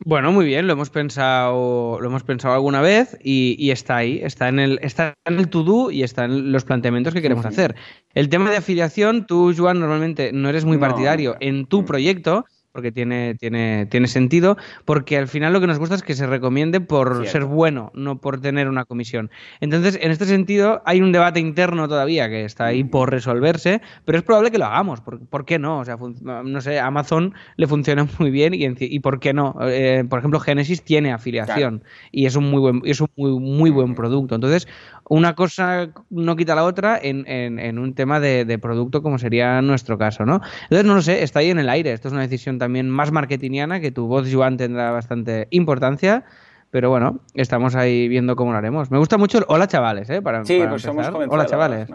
[0.05, 4.49] Bueno, muy bien, lo hemos pensado, lo hemos pensado alguna vez y, está ahí, está
[4.49, 7.77] en el, está en el to-do y está en los planteamientos que queremos hacer.
[8.13, 12.91] El tema de afiliación, tú, Juan, normalmente no eres muy partidario en tu proyecto, porque
[12.91, 16.81] tiene, tiene, tiene sentido, porque al final lo que nos gusta es que se recomiende
[16.81, 19.31] por ser bueno, no por tener una comisión.
[19.61, 24.19] Entonces, en este sentido, hay un debate interno todavía que está ahí por resolverse, pero
[24.19, 25.01] es probable que lo hagamos.
[25.01, 25.81] ¿Por, qué no?
[25.81, 29.55] O sea, no sé, Amazon le funciona muy bien y, y ¿por qué no?
[29.63, 33.71] Eh, por ejemplo, Genesis tiene afiliación y es un muy buen, es un muy, muy
[33.71, 34.35] buen producto.
[34.35, 34.67] Entonces,
[35.09, 39.61] una cosa no quita la otra en, en, un tema de, de, producto como sería
[39.63, 40.41] nuestro caso, ¿no?
[40.65, 41.93] Entonces, no lo sé, está ahí en el aire.
[41.93, 46.25] Esto es una decisión también más marketingiana, que tu voz, Joan, tendrá bastante importancia.
[46.71, 48.91] Pero bueno, estamos ahí viendo cómo lo haremos.
[48.91, 50.23] Me gusta mucho el hola chavales, ¿eh?
[50.23, 51.89] Para, sí, pues somos Hola chavales.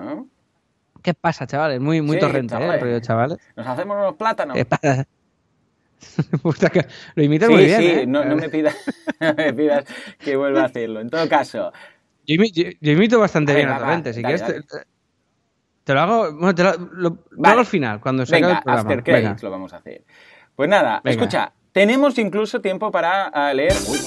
[1.02, 1.80] ¿Qué pasa, chavales?
[1.80, 3.02] Muy, muy torrente, ¿eh?
[3.02, 3.40] chavales.
[3.56, 4.56] Nos hacemos unos plátanos.
[4.56, 5.08] ¿Qué pasa?
[7.16, 7.80] lo imitas muy bien.
[7.80, 8.06] Sí, ¿eh?
[8.08, 8.76] no, no, me pidas,
[9.20, 9.86] no me pidas
[10.20, 11.02] que vuelva a hacerlo.
[11.02, 11.72] En todo caso,
[12.28, 14.44] yo, imito bastante bien a Torrente, si quieres.
[15.84, 19.30] Te, lo hago, bueno, te lo, hago al final, cuando se Venga, acabe el programa.
[19.32, 20.04] After lo vamos a hacer.
[20.56, 23.74] Pues nada, escucha, tenemos incluso tiempo para leer.
[23.88, 23.98] Uy,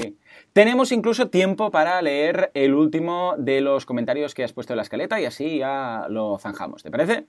[0.00, 0.18] uy,
[0.52, 4.82] tenemos incluso tiempo para leer el último de los comentarios que has puesto en la
[4.82, 6.82] escaleta y así ya lo zanjamos.
[6.82, 7.26] ¿Te parece?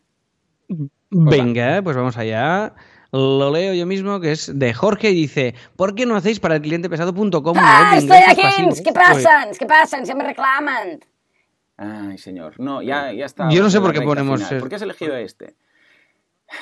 [1.12, 2.74] Venga, pues vamos allá
[3.12, 6.56] lo leo yo mismo, que es de Jorge y dice, ¿por qué no hacéis para
[6.56, 8.82] el cliente pesado.com ¡Ah, estoy aquí!
[8.84, 9.48] ¿Qué pasa?
[9.58, 10.06] ¿Qué pasa?
[10.06, 11.00] Se me reclaman.
[11.78, 12.60] Ay, señor.
[12.60, 13.50] No, ya, ya está.
[13.50, 14.44] Yo no sé por qué ponemos...
[14.44, 15.56] ¿Por qué has elegido este?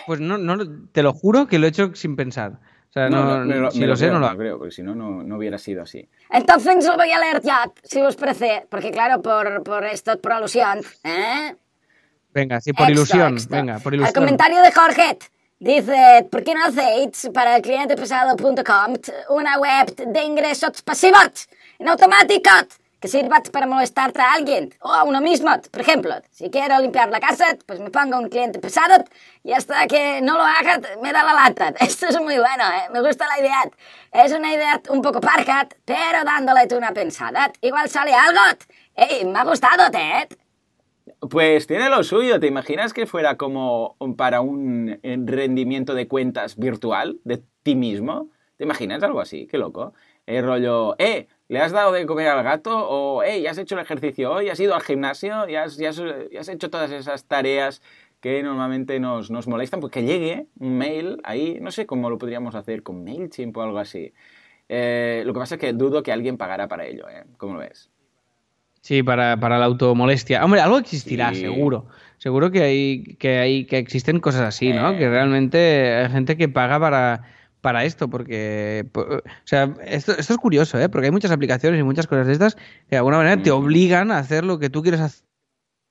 [0.05, 0.57] Pues no, no,
[0.91, 2.59] te lo juro que lo he hecho sin pensar.
[2.89, 5.57] O sea, no, no, si lo, sé, no lo creo, porque si no, no hubiera
[5.57, 6.07] sido así.
[6.29, 10.33] Entonces lo voy a leer ya, si os parece, porque claro, por, por esto, por
[10.33, 11.55] alusión, ¿eh?
[12.33, 14.15] Venga, sí, por ilusión, venga, por ilusión.
[14.15, 15.17] El comentario de Jorge.
[15.59, 18.93] Dice, ¿por qué no hacéis para el cliente pesado.com
[19.29, 21.49] una web de ingresos pasivos
[21.79, 22.51] en automático
[22.99, 25.49] que sirva para molestarte a alguien o a uno mismo.
[25.71, 29.03] Por ejemplo, si quiero limpiar la casa, pues me pongo un cliente pesado
[29.43, 31.73] y hasta que no lo haga me da la lata.
[31.79, 32.89] Esto es muy bueno, ¿eh?
[32.91, 33.69] me gusta la idea.
[34.11, 37.51] Es una idea un poco parca, pero dándole una pensada.
[37.61, 38.41] Igual sale algo.
[38.95, 40.46] ¡Ey, me ha gustado, Ted!
[41.29, 42.39] Pues tiene lo suyo.
[42.39, 48.29] ¿Te imaginas que fuera como para un rendimiento de cuentas virtual de ti mismo?
[48.57, 49.47] ¿Te imaginas algo así?
[49.47, 49.93] Qué loco.
[50.25, 52.77] El rollo, eh, ¿le has dado de comer al gato?
[52.89, 54.49] O, eh, ¿ya has hecho el ejercicio hoy?
[54.49, 55.47] ¿Has ido al gimnasio?
[55.47, 57.81] ¿Ya has, hecho todas esas tareas
[58.19, 59.79] que normalmente nos, nos, molestan?
[59.79, 63.61] Pues que llegue un mail ahí, no sé cómo lo podríamos hacer, con MailChimp o
[63.61, 64.13] algo así.
[64.69, 67.23] Eh, lo que pasa es que dudo que alguien pagara para ello, ¿eh?
[67.37, 67.89] ¿Cómo lo ves?
[68.87, 70.45] Sí, para, para la automolestia.
[70.45, 71.87] Hombre, algo existirá, seguro.
[72.19, 74.97] Seguro que hay, que hay, que existen cosas así, ¿no?
[74.97, 77.21] Que realmente hay gente que paga para
[77.59, 80.87] para esto, porque, o sea, esto, esto es curioso, ¿eh?
[80.87, 82.61] porque hay muchas aplicaciones y muchas cosas de estas que
[82.91, 85.27] de alguna manera te obligan a hacer lo que tú quieres hacer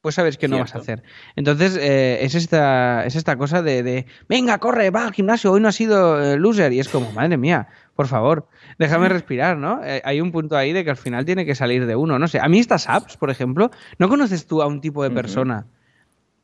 [0.07, 1.03] pues sabes que no vas a hacer.
[1.35, 5.67] Entonces, eh, es, esta, es esta cosa de, venga, corre, va al gimnasio, hoy no
[5.67, 6.73] has sido eh, loser.
[6.73, 7.67] Y es como, madre mía,
[7.97, 8.47] por favor,
[8.79, 9.83] déjame respirar, ¿no?
[9.83, 12.29] Eh, hay un punto ahí de que al final tiene que salir de uno, no
[12.29, 12.39] sé.
[12.39, 15.67] A mí estas apps, por ejemplo, ¿no conoces tú a un tipo de persona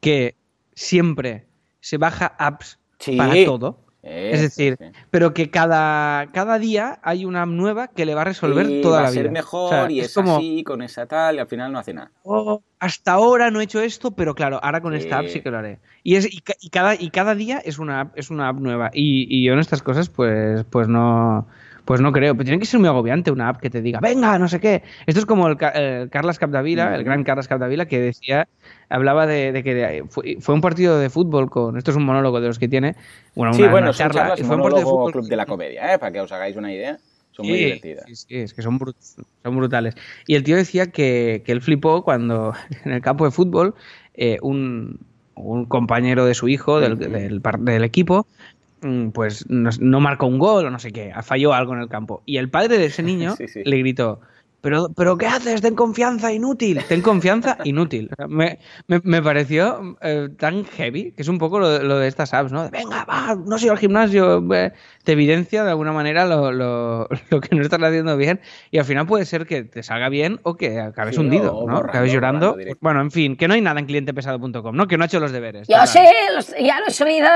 [0.00, 0.36] que
[0.74, 1.46] siempre
[1.80, 2.80] se baja apps
[3.16, 3.81] para todo?
[4.02, 4.78] Es decir,
[5.10, 9.10] pero que cada, cada día hay una nueva que le va a resolver toda la
[9.10, 9.20] vida.
[9.20, 11.94] Va a ser mejor y es, así, con esa tal, y al final no hace
[11.94, 12.10] nada.
[12.24, 15.50] Oh, hasta ahora no he hecho esto, pero claro, ahora con esta app sí que
[15.52, 15.78] lo haré.
[16.02, 16.40] Y, es, y,
[16.70, 18.90] cada, y cada día es una app, es una app nueva.
[18.92, 21.46] Y, y yo en estas cosas, pues, pues no
[21.84, 24.38] pues no creo, pero tiene que ser muy agobiante una app que te diga, venga,
[24.38, 24.82] no sé qué.
[25.06, 25.56] Esto es como el,
[26.10, 28.48] Carlos Capdavila, el gran Carlos Capdavila, que decía,
[28.88, 32.58] hablaba de, que fue, un partido de fútbol con, esto es un monólogo de los
[32.58, 32.94] que tiene,
[33.34, 35.98] bueno, una, sí, bueno, charla, fue un partido de fútbol club de la comedia, ¿eh?
[35.98, 36.98] para que os hagáis una idea.
[37.32, 38.04] Son muy divertidas.
[38.06, 38.78] Sí, sí, es que son,
[39.42, 39.94] son brutales.
[40.26, 42.52] Y el tío decía que, que él flipó cuando
[42.84, 43.74] en el campo de fútbol
[44.14, 45.00] eh, un,
[45.34, 48.26] un compañero de su hijo, del, del, del, equipo,
[49.12, 52.22] pues no, marcó un gol o no sé qué, falló algo en el campo.
[52.26, 54.20] Y el padre de ese niño le gritó,
[54.62, 55.60] pero, pero ¿qué haces?
[55.60, 56.80] Ten confianza, inútil.
[56.88, 58.08] Ten confianza, inútil.
[58.28, 62.70] me, me, pareció eh, tan heavy, que es un poco lo, de estas apps, ¿no?
[62.70, 64.40] Venga, va, no soy al gimnasio.
[65.02, 68.40] Te evidencia de alguna manera lo, lo, lo, que no estás haciendo bien.
[68.70, 71.78] Y al final puede ser que te salga bien o que acabes hundido, ¿no?
[71.78, 72.56] acabes llorando.
[72.80, 74.86] Bueno, en fin, que no hay nada en clientepesado.com, ¿no?
[74.86, 75.66] Que no ha hecho los deberes.
[75.66, 76.08] Yo sé,
[76.60, 77.28] ya lo he subido.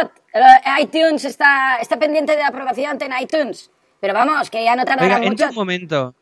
[0.81, 3.73] iTunes está, está pendiente de aprobación en iTunes.
[3.99, 5.49] Pero vamos, que ya no tardará Oiga, mucho.
[5.49, 6.15] un momento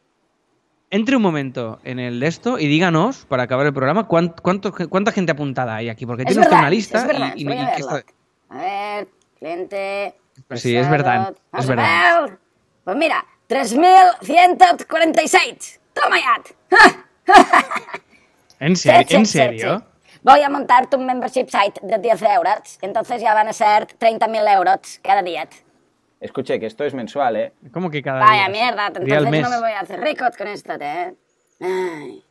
[0.90, 5.32] entre un momento en el esto y díganos, para acabar el programa, cuánto, cuánta gente
[5.32, 7.50] apuntada hay aquí, porque tiene usted una lista es verdad, y, a,
[8.50, 9.08] ver,
[9.38, 10.14] cliente...
[10.48, 12.38] Pues sí, es verdad, es verdad.
[12.84, 15.78] Pues mira, 3.146.
[15.92, 16.42] Toma ya.
[18.60, 19.18] ¿En, serio?
[19.18, 19.84] ¿En serio?
[20.22, 24.56] Voy a montar tu membership site de 10 euros, entonces ya van a ser 30.000
[24.56, 25.48] euros cada día.
[26.24, 27.52] Escuche, que esto es mensual, ¿eh?
[27.70, 31.14] ¿Cómo que cada Vaya mierda, entonces no me voy a hacer rico con esto, ¿eh?
[31.60, 32.24] Ay.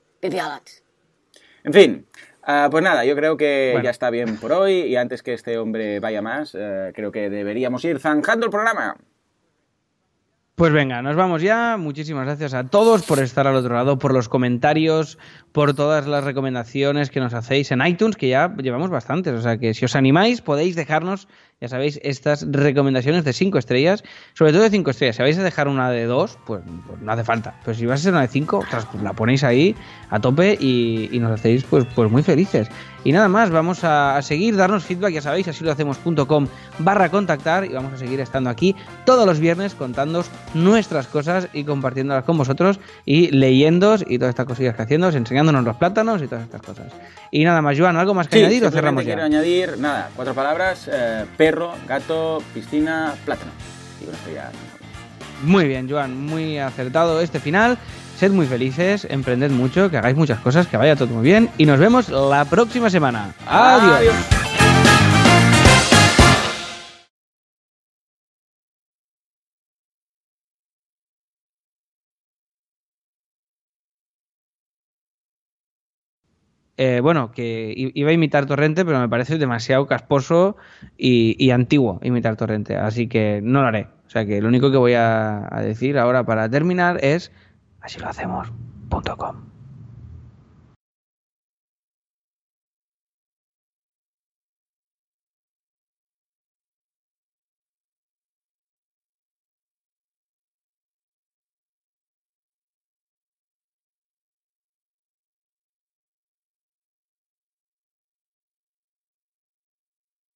[1.63, 2.07] En fin,
[2.47, 5.59] uh, pues nada, yo creo que ya está bien por hoy y antes que este
[5.59, 8.97] hombre vaya más, uh, creo que deberíamos ir zanjando el programa.
[10.55, 11.77] Pues venga, nos vamos ya.
[11.77, 15.17] Muchísimas gracias a todos por estar al otro lado, por los comentarios,
[15.51, 19.33] por todas las recomendaciones que nos hacéis en iTunes, que ya llevamos bastantes.
[19.33, 21.27] O sea que si os animáis, podéis dejarnos
[21.63, 24.03] ya sabéis, estas recomendaciones de 5 estrellas,
[24.33, 25.15] sobre todo de 5 estrellas.
[25.15, 27.55] Si vais a dejar una de 2, pues, pues, no hace falta.
[27.63, 29.73] Pero si vais a ser una de 5, pues la ponéis ahí
[30.09, 32.67] a tope y, nos hacéis pues, pues muy felices.
[33.05, 36.47] Y nada más, vamos a, seguir, darnos feedback, ya sabéis, así lo hacemos.com
[36.79, 41.65] barra contactar y vamos a seguir estando aquí todos los viernes contándoos nuestras cosas y
[41.65, 46.27] compartiéndolas con vosotros y leyéndos y todas estas cosillas que haciendo, enseñándonos los plátanos y
[46.27, 46.87] todas estas cosas.
[47.29, 49.13] Y nada más, Joan, ¿algo más que añadir o cerramos ya?
[49.13, 53.51] quiero añadir, nada, cuatro palabras, eh, perro, gato, piscina, plátano.
[54.01, 54.51] Y bueno, ya...
[55.43, 57.77] Muy bien, Joan, muy acertado este final.
[58.17, 61.65] Sed muy felices, emprended mucho, que hagáis muchas cosas, que vaya todo muy bien y
[61.65, 63.33] nos vemos la próxima semana.
[63.45, 64.52] Adiós.
[76.77, 80.57] Eh, bueno, que iba a imitar Torrente, pero me parece demasiado casposo
[80.97, 83.87] y, antiguo imitar Torrente, así que no lo haré.
[84.07, 87.31] O sea que lo único que voy a, a decir ahora para terminar es
[87.81, 89.52] así lo hacemos.com.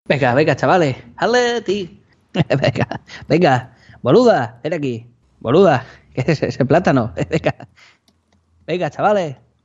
[0.08, 0.96] Venga, venga, chavales.
[1.18, 2.02] ¡Ale, ti!
[2.34, 3.76] venga, venga.
[4.02, 5.06] Boluda, ven aquí.
[5.40, 7.14] Boluda, ¿qué es ese plátano?
[7.30, 7.68] venga.
[8.66, 9.36] Venga, chavales.